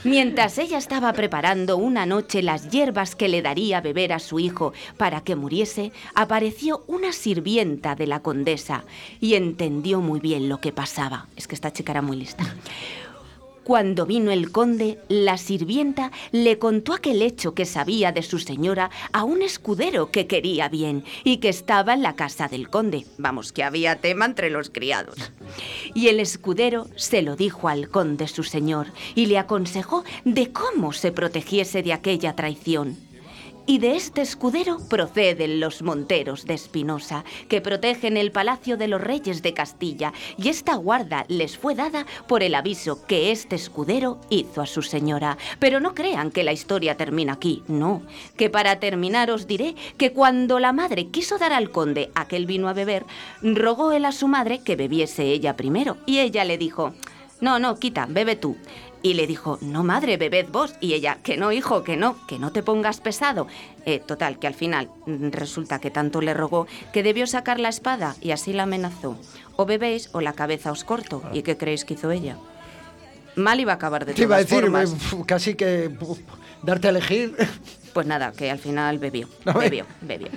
[0.03, 4.73] Mientras ella estaba preparando una noche las hierbas que le daría beber a su hijo
[4.97, 8.83] para que muriese, apareció una sirvienta de la condesa
[9.21, 11.27] y entendió muy bien lo que pasaba.
[11.37, 12.43] Es que esta chica era muy lista.
[13.63, 18.91] Cuando vino el conde, la sirvienta le contó aquel hecho que sabía de su señora
[19.13, 23.05] a un escudero que quería bien y que estaba en la casa del conde.
[23.17, 25.15] Vamos, que había tema entre los criados.
[25.93, 30.91] Y el escudero se lo dijo al conde su señor y le aconsejó de cómo
[30.91, 32.97] se protegiese de aquella traición.
[33.65, 38.99] Y de este escudero proceden los monteros de Espinosa, que protegen el palacio de los
[38.99, 44.19] reyes de Castilla, y esta guarda les fue dada por el aviso que este escudero
[44.29, 45.37] hizo a su señora.
[45.59, 48.01] Pero no crean que la historia termina aquí, no,
[48.35, 52.67] que para terminar os diré que cuando la madre quiso dar al conde aquel vino
[52.67, 53.05] a beber,
[53.41, 56.93] rogó él a su madre que bebiese ella primero, y ella le dijo,
[57.39, 58.57] no, no, quita, bebe tú.
[59.03, 60.73] Y le dijo, no madre, bebed vos.
[60.79, 63.47] Y ella, que no, hijo, que no, que no te pongas pesado.
[63.85, 67.67] Eh, total, que al final mm, resulta que tanto le rogó que debió sacar la
[67.69, 69.17] espada y así la amenazó.
[69.57, 71.21] O bebéis o la cabeza os corto.
[71.33, 72.37] ¿Y qué creéis que hizo ella?
[73.35, 74.91] Mal iba a acabar de Te iba a todas decir, formas.
[74.91, 75.91] uf, casi que
[76.63, 77.35] darte a elegir.
[77.93, 80.29] Pues nada, que al final bebió, bebió, bebió.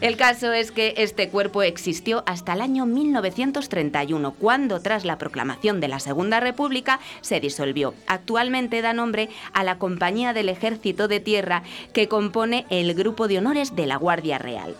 [0.00, 5.80] El caso es que este cuerpo existió hasta el año 1931, cuando tras la proclamación
[5.80, 7.94] de la Segunda República se disolvió.
[8.06, 13.38] Actualmente da nombre a la Compañía del Ejército de Tierra que compone el Grupo de
[13.38, 14.76] Honores de la Guardia Real.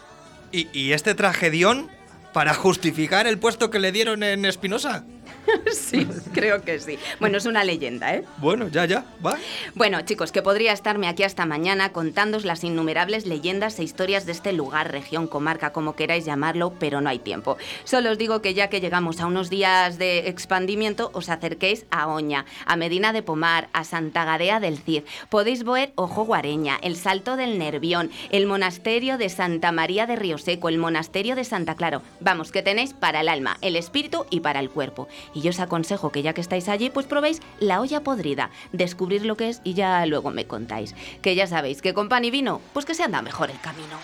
[0.51, 1.89] ¿Y, y este tragedión
[2.33, 5.05] para justificar el puesto que le dieron en Espinosa?
[5.72, 6.99] sí, creo que sí.
[7.20, 8.24] Bueno, es una leyenda, ¿eh?
[8.39, 9.37] Bueno, ya, ya, va.
[9.74, 14.33] Bueno, chicos, que podría estarme aquí hasta mañana contándos las innumerables leyendas e historias de
[14.33, 17.57] este lugar, región, comarca, como queráis llamarlo, pero no hay tiempo.
[17.85, 22.09] Solo os digo que ya que llegamos a unos días de expandimiento, os acerquéis a
[22.09, 25.05] Oña, a Medina de Pomar, a Santa Gadea del Cid.
[25.29, 30.39] Podéis ver Ojo Guareña, el Salto del Nervión, el monasterio de Santa María de Río
[30.39, 32.03] Seco, el monasterio de Santa Claro.
[32.20, 35.09] Vamos, que tenéis para el alma, el espíritu y para el cuerpo.
[35.35, 39.25] Y yo os aconsejo que ya que estáis allí, pues probéis la olla podrida, descubrir
[39.25, 40.95] lo que es y ya luego me contáis.
[41.23, 43.99] Que ya sabéis que con pan y vino, pues que se anda mejor el camino.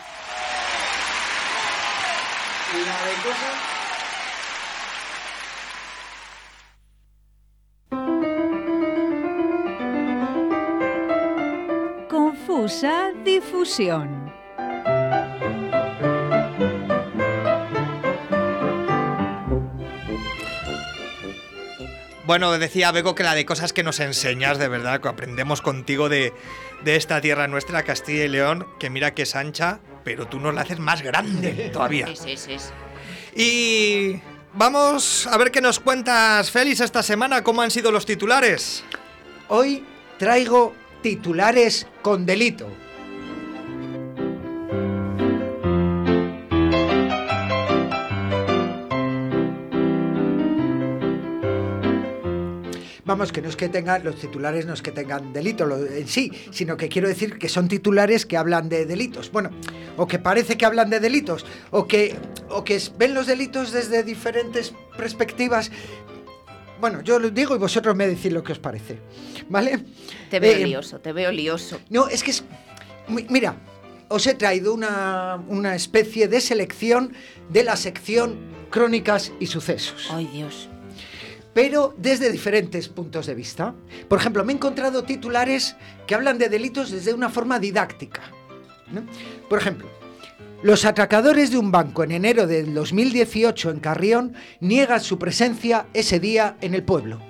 [12.10, 14.33] Confusa difusión.
[22.26, 26.08] Bueno, decía Bego que la de cosas que nos enseñas, de verdad, que aprendemos contigo
[26.08, 26.32] de,
[26.82, 30.54] de esta tierra nuestra, Castilla y León, que mira que es ancha, pero tú nos
[30.54, 32.06] la haces más grande todavía.
[32.16, 32.70] Sí, sí, sí.
[33.36, 34.22] Y
[34.54, 38.84] vamos a ver qué nos cuentas, Félix, esta semana, cómo han sido los titulares.
[39.48, 39.84] Hoy
[40.18, 42.70] traigo titulares con delito.
[53.06, 56.32] Vamos, que no es que tengan, los titulares no es que tengan delito en sí,
[56.50, 59.30] sino que quiero decir que son titulares que hablan de delitos.
[59.30, 59.50] Bueno,
[59.98, 62.16] o que parece que hablan de delitos, o que,
[62.48, 65.70] o que ven los delitos desde diferentes perspectivas.
[66.80, 68.98] Bueno, yo lo digo y vosotros me decís lo que os parece.
[69.48, 69.80] ¿Vale?
[70.30, 71.80] Te veo Eh, lioso, te veo lioso.
[71.90, 72.42] no, es que es.
[73.08, 73.56] mi- Mira,
[74.08, 77.12] os he traído una, una especie de selección
[77.50, 78.38] de la sección
[78.70, 80.08] Crónicas y Sucesos.
[80.10, 80.68] Ay, Dios.
[81.54, 83.74] Pero desde diferentes puntos de vista.
[84.08, 85.76] Por ejemplo, me he encontrado titulares
[86.06, 88.22] que hablan de delitos desde una forma didáctica.
[89.48, 89.88] Por ejemplo,
[90.62, 96.20] los atracadores de un banco en enero del 2018 en Carrión niegan su presencia ese
[96.20, 97.20] día en el pueblo.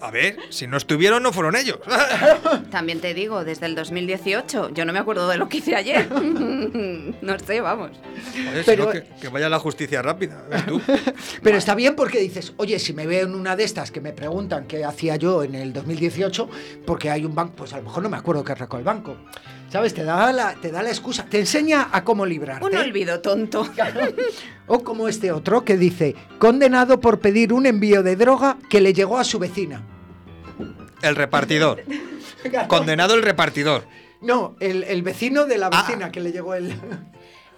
[0.00, 1.78] A ver, si no estuvieron, no fueron ellos.
[2.70, 6.06] También te digo, desde el 2018, yo no me acuerdo de lo que hice ayer.
[7.22, 7.92] no sé, vamos.
[8.34, 10.44] Oye, Pero- que, que vaya la justicia rápida.
[10.50, 10.80] ¿ves tú?
[11.42, 14.12] Pero está bien porque dices, oye, si me veo en una de estas que me
[14.12, 16.48] preguntan qué hacía yo en el 2018,
[16.86, 19.16] porque hay un banco, pues a lo mejor no me acuerdo que atracó el banco.
[19.70, 19.94] ¿Sabes?
[19.94, 22.64] Te da la, te da la excusa, te enseña a cómo librarte.
[22.64, 23.66] Un olvido tonto.
[24.68, 28.92] O como este otro que dice, condenado por pedir un envío de droga que le
[28.92, 29.82] llegó a su vecina.
[31.02, 31.82] El repartidor.
[32.68, 33.84] Condenado el repartidor.
[34.20, 35.82] No, el, el vecino de la Ah.
[35.86, 36.74] vecina que le llegó el...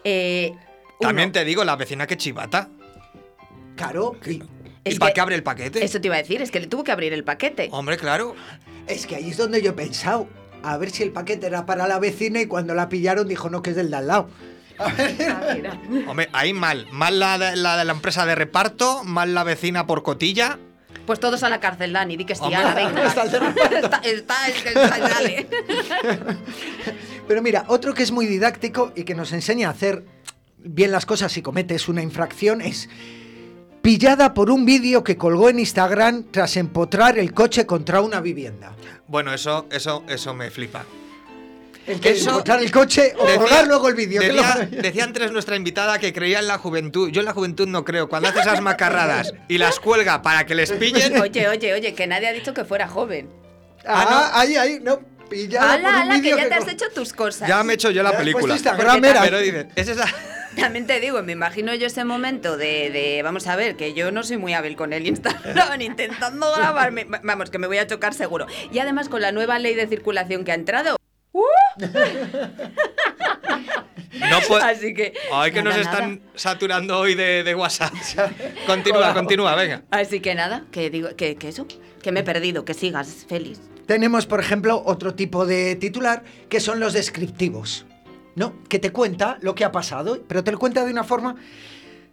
[0.04, 0.54] Eh,
[1.00, 2.68] También te digo, la vecina que chivata.
[3.76, 4.42] Claro, y- ¿Y
[4.84, 5.84] Es para que- qué abre el paquete?
[5.84, 7.68] Eso te iba a decir, es que le tuvo que abrir el paquete.
[7.72, 8.34] Hombre, claro.
[8.86, 10.28] es que ahí es donde yo he pensado.
[10.62, 13.62] A ver si el paquete era para la vecina y cuando la pillaron dijo no,
[13.62, 14.28] que es del de al lado.
[16.06, 16.86] Hombre, ahí mal.
[16.92, 20.58] Mal la de la, de la empresa de reparto, mal la vecina por cotilla.
[21.06, 23.06] Pues todos a la cárcel, Dani, di que sí, Hombre, ala, venga.
[23.06, 23.76] está el de reparto.
[24.02, 25.48] está, está, dale.
[27.26, 30.04] Pero mira, otro que es muy didáctico y que nos enseña a hacer
[30.58, 32.88] bien las cosas si cometes una infracción es
[33.82, 38.74] pillada por un vídeo que colgó en Instagram tras empotrar el coche contra una vivienda.
[39.06, 40.84] Bueno, eso, eso, eso me flipa.
[41.88, 44.20] El que Eso- empotrar el coche o Decía- colgar luego el vídeo.
[44.20, 47.10] Decía, decía antes nuestra invitada que creía en la juventud.
[47.10, 48.08] Yo en la juventud no creo.
[48.08, 51.20] Cuando hace esas macarradas y las cuelga para que les pillen.
[51.20, 53.30] Oye, oye, oye, que nadie ha dicho que fuera joven.
[53.86, 55.00] Ah, ahí, ahí, no.
[55.30, 57.46] Pillada por Ala, ala, que ya que te has hecho tus cosas.
[57.48, 58.56] Ya me he hecho yo la Ya has película.
[59.22, 60.06] Pero dicen, es esa.
[60.58, 64.10] También te digo, me imagino yo ese momento de, de- vamos a ver, que yo
[64.10, 67.86] no soy muy hábil con el Instagram, intentando grabarme, Va- vamos, que me voy a
[67.86, 68.46] chocar seguro.
[68.72, 70.96] Y además con la nueva ley de circulación que ha entrado.
[74.30, 75.12] No puede- Así que.
[75.32, 76.30] Ay, que nos están nada.
[76.34, 77.92] saturando hoy de, de WhatsApp.
[78.66, 79.82] Continúa, continúa, venga.
[79.90, 81.66] Así que nada, que digo, que, que eso,
[82.02, 83.60] que me he perdido, que sigas feliz.
[83.86, 87.86] Tenemos, por ejemplo, otro tipo de titular que son los descriptivos,
[88.34, 88.54] ¿no?
[88.68, 91.36] Que te cuenta lo que ha pasado, pero te lo cuenta de una forma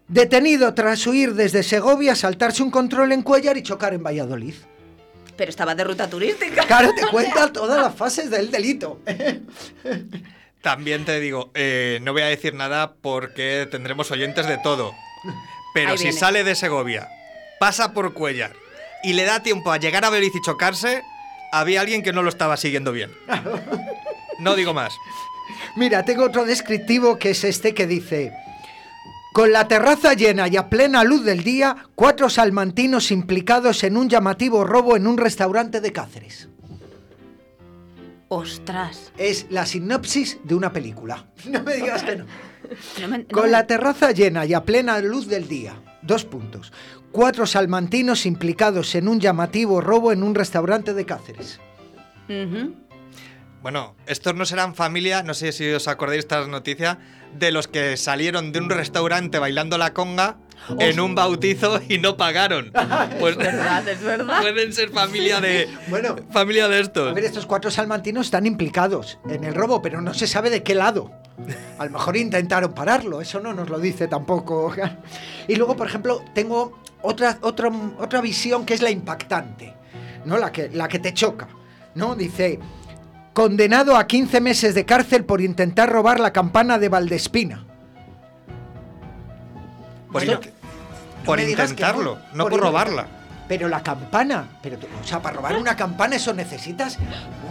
[0.08, 4.56] detenido tras huir desde Segovia, saltarse un control en Cuellar y chocar en Valladolid.
[5.38, 6.66] Pero estaba de ruta turística.
[6.66, 9.00] Claro, te cuenta todas las fases del delito.
[10.62, 14.96] También te digo, eh, no voy a decir nada porque tendremos oyentes de todo.
[15.74, 16.20] Pero Ahí si viene.
[16.20, 17.08] sale de Segovia,
[17.60, 18.54] pasa por Cuellar
[19.04, 21.04] y le da tiempo a llegar a Beliz y chocarse,
[21.52, 23.12] había alguien que no lo estaba siguiendo bien.
[24.38, 24.94] No digo más.
[25.78, 28.34] Mira, tengo otro descriptivo que es este que dice...
[29.36, 34.08] Con la terraza llena y a plena luz del día, cuatro salmantinos implicados en un
[34.08, 36.48] llamativo robo en un restaurante de Cáceres.
[38.30, 39.12] Ostras.
[39.18, 41.26] Es la sinopsis de una película.
[41.50, 42.26] No me digas que no.
[43.02, 45.74] No me- no Con la terraza llena y a plena luz del día.
[46.02, 46.72] Dos puntos.
[47.12, 51.60] Cuatro salmantinos implicados en un llamativo robo en un restaurante de Cáceres.
[52.30, 52.74] Ujú.
[53.66, 57.00] Bueno, estos no serán familia, no sé si os acordáis de esta noticia,
[57.34, 60.38] de los que salieron de un restaurante bailando la conga
[60.78, 62.72] en un bautizo y no pagaron.
[63.20, 64.40] Pues verdad, es verdad.
[64.40, 67.16] pueden ser familia de Bueno, familia de a estos.
[67.16, 70.76] ver, estos cuatro salmantinos están implicados en el robo, pero no se sabe de qué
[70.76, 71.10] lado.
[71.80, 74.76] A lo mejor intentaron pararlo, eso no nos lo dice tampoco.
[75.48, 79.74] Y luego, por ejemplo, tengo otra, otra, otra visión que es la impactante,
[80.24, 80.38] ¿no?
[80.38, 81.48] La que, la que te choca,
[81.96, 82.16] ¿no?
[82.16, 82.60] Dice,
[83.36, 87.66] condenado a 15 meses de cárcel por intentar robar la campana de Valdespina.
[91.26, 93.08] Por, intentarlo, no por, por robarla.
[93.48, 96.98] Pero la campana, pero, tú- o sea, para robar una campana eso necesitas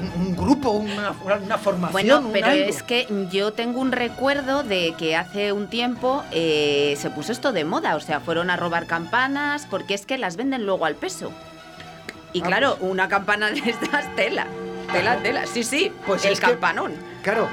[0.00, 1.12] un, un grupo, una,
[1.44, 1.92] una formación.
[1.92, 2.64] Bueno, un pero algo.
[2.64, 7.52] es que yo tengo un recuerdo de que hace un tiempo eh, se puso esto
[7.52, 10.94] de moda, o sea, fueron a robar campanas porque es que las venden luego al
[10.96, 11.30] peso.
[12.32, 14.48] Y Ah, claro, una campana de estas tela,
[14.94, 16.92] tela, tela, sí, sí, Pues el que- campanón.
[17.22, 17.48] Claro,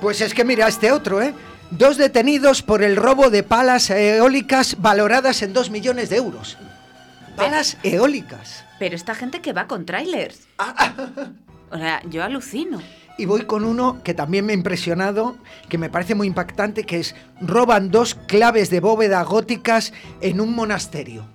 [0.00, 1.34] pues es que mira este otro, ¿eh?
[1.70, 6.56] Dos detenidos por el robo de palas eólicas valoradas en dos millones de euros.
[7.36, 8.64] Palas eólicas.
[8.78, 10.46] Pero esta gente que va con trailers.
[10.58, 10.92] Ah,
[11.70, 12.80] O sea, yo alucino.
[13.18, 15.36] Y voy con uno que también me ha impresionado,
[15.68, 20.54] que me parece muy impactante, que es roban dos claves de bóveda góticas en un
[20.54, 21.26] monasterio.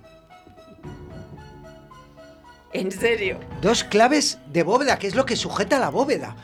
[2.72, 3.38] En serio.
[3.62, 6.36] Dos claves de bóveda, que es lo que sujeta la bóveda.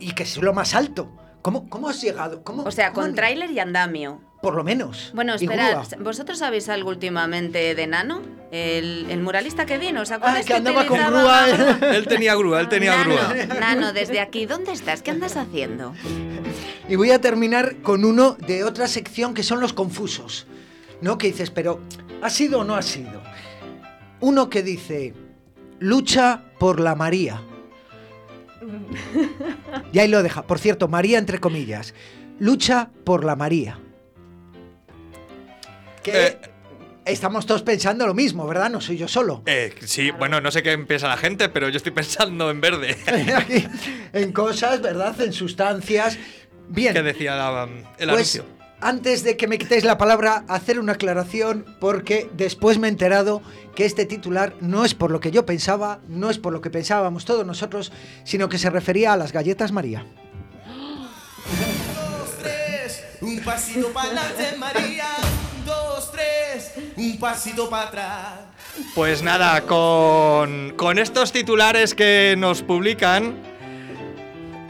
[0.00, 1.10] Y que es lo más alto.
[1.42, 2.44] ¿Cómo, cómo has llegado?
[2.44, 4.20] ¿Cómo, O sea, cómo con han- trailer y andamio.
[4.42, 5.12] Por lo menos.
[5.14, 5.84] Bueno, esperad.
[6.00, 8.22] ¿vosotros sabéis algo últimamente de Nano?
[8.50, 11.46] El, el muralista que vino, ¿os Ah, acordáis que andaba con grúa.
[11.46, 11.78] grúa?
[11.96, 13.46] Él tenía grúa, él tenía Nano, grúa.
[13.60, 15.02] Nano, desde aquí, ¿dónde estás?
[15.02, 15.94] ¿Qué andas haciendo?
[16.88, 20.46] Y voy a terminar con uno de otra sección que son los confusos.
[21.00, 21.18] ¿No?
[21.18, 21.80] Que dices, pero
[22.20, 23.22] ¿ha sido o no ha sido?
[24.20, 25.14] Uno que dice,
[25.82, 27.42] lucha por la María.
[29.92, 30.42] Y ahí lo deja.
[30.42, 31.94] Por cierto, María entre comillas.
[32.38, 33.78] Lucha por la María.
[36.02, 36.38] Que Eh.
[37.04, 38.70] estamos todos pensando lo mismo, ¿verdad?
[38.70, 39.42] No soy yo solo.
[39.46, 42.96] Eh, sí, bueno, no sé qué piensa la gente, pero yo estoy pensando en verde.
[43.36, 43.66] Aquí,
[44.12, 45.20] en cosas, ¿verdad?
[45.20, 46.18] En sustancias.
[46.68, 46.94] Bien.
[46.94, 48.44] ¿Qué decía la- el Pues anuncio?
[48.82, 53.40] Antes de que me quitéis la palabra, hacer una aclaración porque después me he enterado
[53.74, 56.68] que este titular no es por lo que yo pensaba, no es por lo que
[56.68, 57.92] pensábamos todos nosotros,
[58.24, 60.04] sino que se refería a las galletas María.
[63.20, 65.06] Un pasito para adelante, María.
[65.56, 66.72] Un, dos, tres.
[66.96, 68.40] Un pasito para atrás.
[68.96, 73.38] Pues nada, con, con estos titulares que nos publican,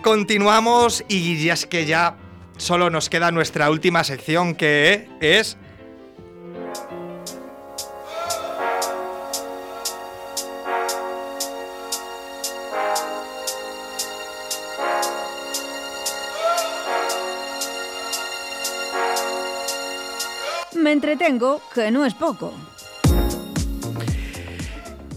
[0.02, 2.16] continuamos y ya es que ya
[2.62, 5.56] solo nos queda nuestra última sección que es...
[20.74, 22.54] Me entretengo, que no es poco.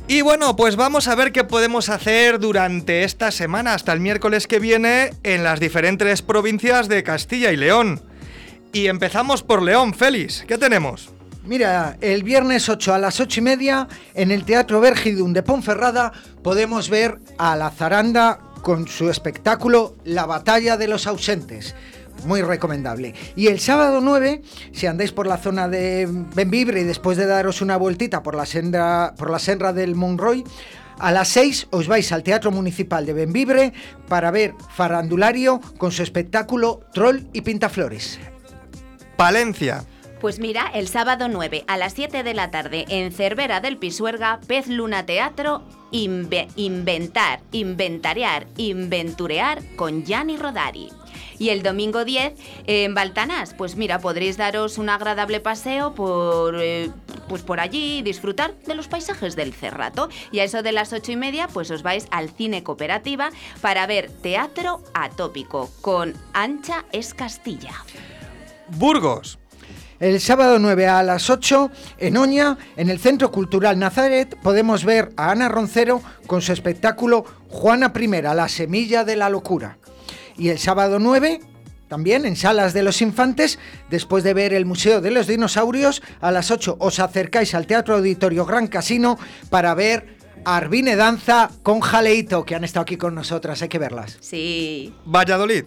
[0.07, 4.45] Y bueno, pues vamos a ver qué podemos hacer durante esta semana hasta el miércoles
[4.45, 8.01] que viene en las diferentes provincias de Castilla y León.
[8.71, 10.43] Y empezamos por León, Félix.
[10.47, 11.09] ¿Qué tenemos?
[11.43, 16.11] Mira, el viernes 8 a las 8 y media en el Teatro Vergidum de Ponferrada
[16.43, 21.73] podemos ver a la zaranda con su espectáculo La Batalla de los Ausentes.
[22.25, 23.13] Muy recomendable.
[23.35, 27.61] Y el sábado 9, si andáis por la zona de Benvibre y después de daros
[27.61, 30.43] una vueltita por la senda, por la senra del Monroy,
[30.97, 33.73] a las 6 os vais al Teatro Municipal de Benvibre
[34.07, 38.17] para ver Farandulario con su espectáculo Troll y Pintaflores.
[39.17, 39.83] Palencia.
[40.21, 44.39] Pues mira, el sábado 9 a las 7 de la tarde en Cervera del Pisuerga,
[44.47, 45.61] Pez Luna Teatro,
[45.91, 50.89] inve- inventar, inventariar, inventurear con Gianni Rodari.
[51.37, 52.33] Y el domingo 10
[52.67, 56.91] en Baltanás, pues mira, podréis daros un agradable paseo por, eh,
[57.27, 60.09] pues por allí y disfrutar de los paisajes del Cerrato.
[60.31, 63.31] Y a eso de las ocho y media, pues os vais al Cine Cooperativa
[63.61, 67.73] para ver Teatro Atópico con Ancha es Castilla.
[68.67, 69.39] Burgos.
[69.99, 75.13] El sábado 9 a las 8 en Oña, en el Centro Cultural Nazaret, podemos ver
[75.15, 79.77] a Ana Roncero con su espectáculo Juana I, la semilla de la locura.
[80.37, 81.39] Y el sábado 9,
[81.87, 83.59] también en Salas de los Infantes,
[83.89, 87.95] después de ver el Museo de los Dinosaurios, a las 8 os acercáis al Teatro
[87.95, 89.17] Auditorio Gran Casino
[89.49, 93.79] para ver a Arvine Danza con Jaleito, que han estado aquí con nosotras, hay que
[93.79, 94.17] verlas.
[94.19, 94.93] Sí.
[95.05, 95.65] Valladolid.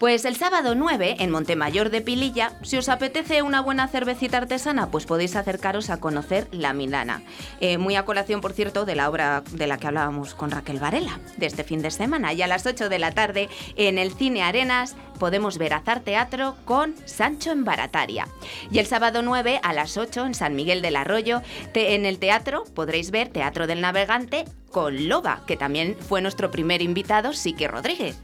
[0.00, 4.90] Pues el sábado 9, en Montemayor de Pililla, si os apetece una buena cervecita artesana,
[4.90, 7.22] pues podéis acercaros a conocer La Milana.
[7.60, 10.80] Eh, muy a colación, por cierto, de la obra de la que hablábamos con Raquel
[10.80, 12.32] Varela, de este fin de semana.
[12.32, 16.56] Y a las 8 de la tarde, en el Cine Arenas, podemos ver Azar Teatro
[16.64, 18.26] con Sancho en Barataria.
[18.72, 21.40] Y el sábado 9, a las 8, en San Miguel del Arroyo,
[21.72, 26.82] en el teatro podréis ver Teatro del Navegante con Loba, que también fue nuestro primer
[26.82, 28.16] invitado, Sique Rodríguez.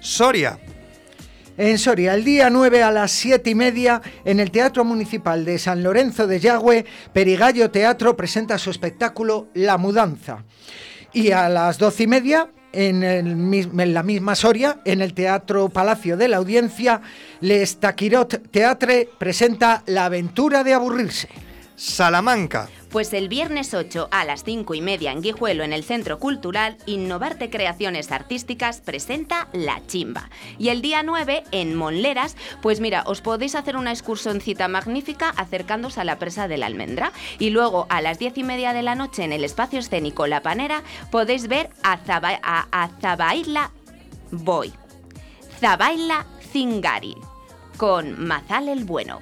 [0.00, 0.58] Soria.
[1.58, 5.58] En Soria, el día 9 a las 7 y media, en el Teatro Municipal de
[5.58, 10.44] San Lorenzo de Yagüe, Perigallo Teatro presenta su espectáculo La Mudanza.
[11.12, 16.28] Y a las 12 y media, en, la misma Soria, en el Teatro Palacio de
[16.28, 17.00] la Audiencia,
[17.40, 21.28] Les Taquirot Teatre presenta La aventura de aburrirse.
[21.78, 22.68] Salamanca.
[22.90, 26.76] Pues el viernes 8 a las 5 y media en Guijuelo, en el Centro Cultural,
[26.86, 30.28] Innovarte Creaciones Artísticas presenta La Chimba.
[30.58, 35.98] Y el día 9 en Monleras, pues mira, os podéis hacer una excursioncita magnífica acercándoos
[35.98, 37.12] a la presa de la Almendra.
[37.38, 40.42] Y luego a las 10 y media de la noche en el espacio escénico La
[40.42, 43.70] Panera podéis ver a, Zaba- a, a Zabaila
[44.32, 44.72] Boy.
[45.60, 47.14] Zabaila Zingari
[47.76, 49.20] con Mazal el Bueno.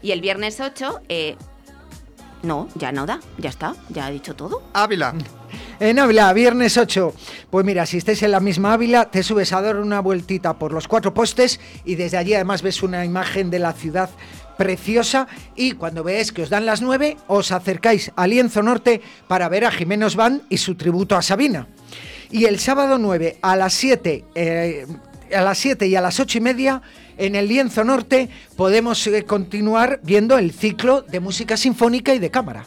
[0.00, 1.36] Y el viernes 8, eh,
[2.42, 4.62] no, ya no da, ya está, ya he dicho todo.
[4.72, 5.14] Ávila.
[5.80, 7.12] En Ávila, viernes 8.
[7.50, 10.72] Pues mira, si estáis en la misma Ávila, te subes a dar una vueltita por
[10.72, 14.10] los cuatro postes y desde allí además ves una imagen de la ciudad
[14.56, 15.26] preciosa
[15.56, 19.64] y cuando veáis que os dan las 9, os acercáis al Lienzo Norte para ver
[19.64, 21.66] a Jiménez Van y su tributo a Sabina.
[22.30, 24.86] Y el sábado 9 a las 7, eh,
[25.34, 26.82] a las 7 y a las 8 y media,
[27.18, 32.30] en el Lienzo Norte podemos eh, continuar viendo el ciclo de música sinfónica y de
[32.30, 32.64] cámara.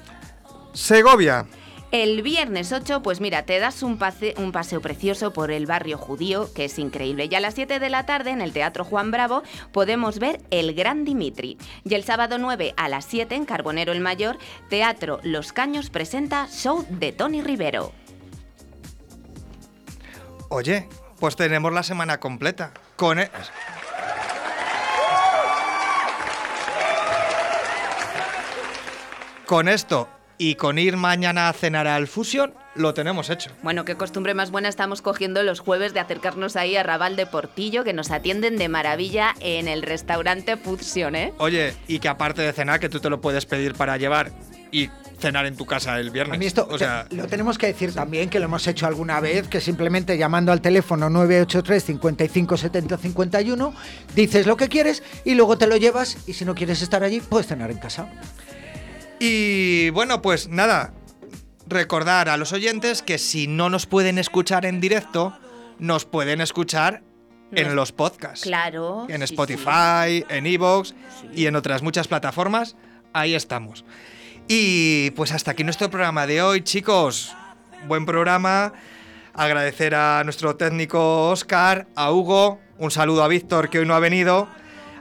[0.74, 1.45] Segovia.
[1.91, 5.97] El viernes 8, pues mira, te das un, pase- un paseo precioso por el barrio
[5.97, 7.30] judío, que es increíble.
[7.32, 10.74] Y a las 7 de la tarde, en el Teatro Juan Bravo, podemos ver El
[10.74, 11.57] Gran Dimitri.
[11.86, 14.38] Y el sábado 9 a las 7, en Carbonero el Mayor,
[14.70, 17.93] Teatro Los Caños presenta Show de Tony Rivero.
[20.49, 20.89] Oye,
[21.20, 22.72] pues tenemos la semana completa.
[22.95, 23.30] Con e-
[29.45, 33.51] Con esto y con ir mañana a cenar al Fusion, lo tenemos hecho.
[33.63, 37.26] Bueno, qué costumbre más buena estamos cogiendo los jueves de acercarnos ahí a Raval de
[37.26, 41.34] Portillo, que nos atienden de maravilla en el restaurante Fusion, ¿eh?
[41.38, 44.32] Oye, y que aparte de cenar, que tú te lo puedes pedir para llevar
[44.82, 46.36] y cenar en tu casa el viernes.
[46.36, 48.86] A mí esto o sea, te- lo tenemos que decir también, que lo hemos hecho
[48.86, 53.73] alguna vez, que simplemente llamando al teléfono 983 55 70 51,
[54.15, 57.21] dices lo que quieres y luego te lo llevas y si no quieres estar allí,
[57.21, 58.09] puedes cenar en casa.
[59.19, 60.93] Y bueno, pues nada,
[61.67, 65.38] recordar a los oyentes que si no nos pueden escuchar en directo,
[65.80, 67.01] nos pueden escuchar
[67.53, 68.41] en los podcasts.
[68.43, 69.05] Claro.
[69.07, 70.93] En sí, Spotify, en Evox
[71.34, 72.76] y en otras muchas plataformas.
[73.13, 73.86] Ahí estamos.
[74.48, 77.36] Y pues hasta aquí nuestro programa de hoy, chicos.
[77.88, 78.74] Buen programa.
[79.34, 84.00] Agradecer a nuestro técnico Oscar, a Hugo, un saludo a Víctor que hoy no ha
[84.00, 84.48] venido,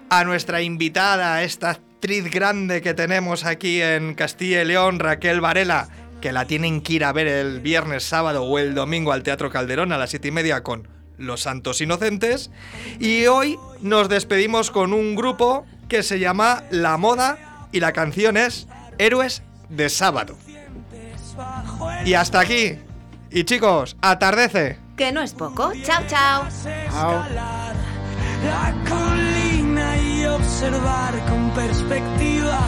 [0.09, 5.89] a nuestra invitada, esta actriz grande que tenemos aquí en Castilla y León, Raquel Varela,
[6.23, 9.51] que la tienen que ir a ver el viernes, sábado o el domingo al Teatro
[9.51, 10.89] Calderón a las siete y media con
[11.19, 12.51] Los Santos Inocentes.
[12.99, 18.37] Y hoy nos despedimos con un grupo que se llama La Moda y la canción
[18.37, 18.67] es
[18.99, 20.37] Héroes de Sábado.
[22.05, 22.79] Y hasta aquí.
[23.31, 24.79] Y chicos, atardece.
[24.97, 25.73] Que no es poco.
[25.83, 26.45] Chao, chao.
[28.45, 32.61] la colina y observar con perspectiva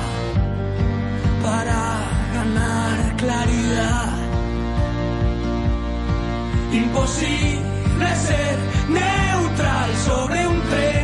[1.43, 2.03] para
[2.35, 4.13] ganar claridad.
[6.73, 8.59] Imposible ser
[8.89, 10.96] neutral sobre un tren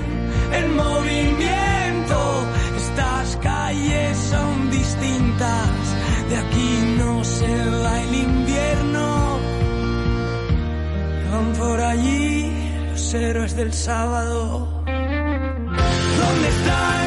[6.32, 7.52] de aquí no se
[7.82, 9.06] va el invierno.
[11.30, 12.50] Van por allí
[12.90, 14.40] los héroes del sábado.
[16.20, 17.06] ¿Dónde están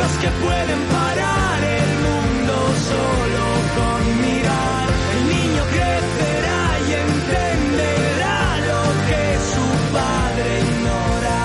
[0.00, 2.54] los que pueden parar el mundo
[2.92, 3.44] solo
[3.76, 4.86] con mirar?
[5.14, 8.38] El niño crecerá y entenderá
[8.70, 9.22] lo que
[9.52, 9.66] su
[9.96, 11.38] padre ignora.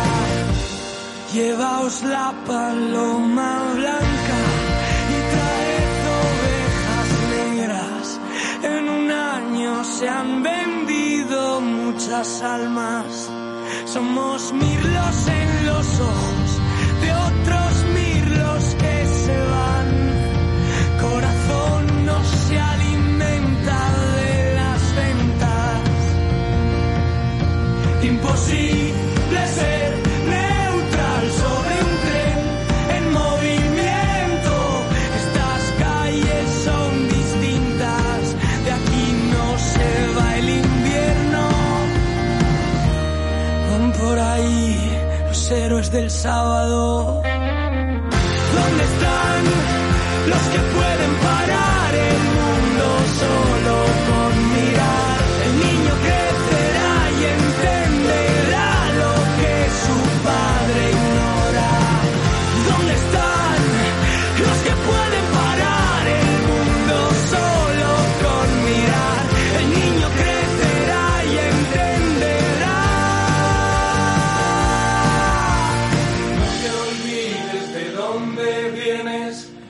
[1.34, 4.21] Llevaos la paloma blanca.
[10.02, 13.30] Se han vendido muchas almas.
[13.86, 16.48] Somos mirlos en los ojos
[17.04, 19.90] de otros mirlos que se van.
[21.06, 23.80] Corazón no se alimenta
[24.18, 25.82] de las ventas.
[28.02, 28.81] Imposible
[45.52, 47.31] los héroes del sábado.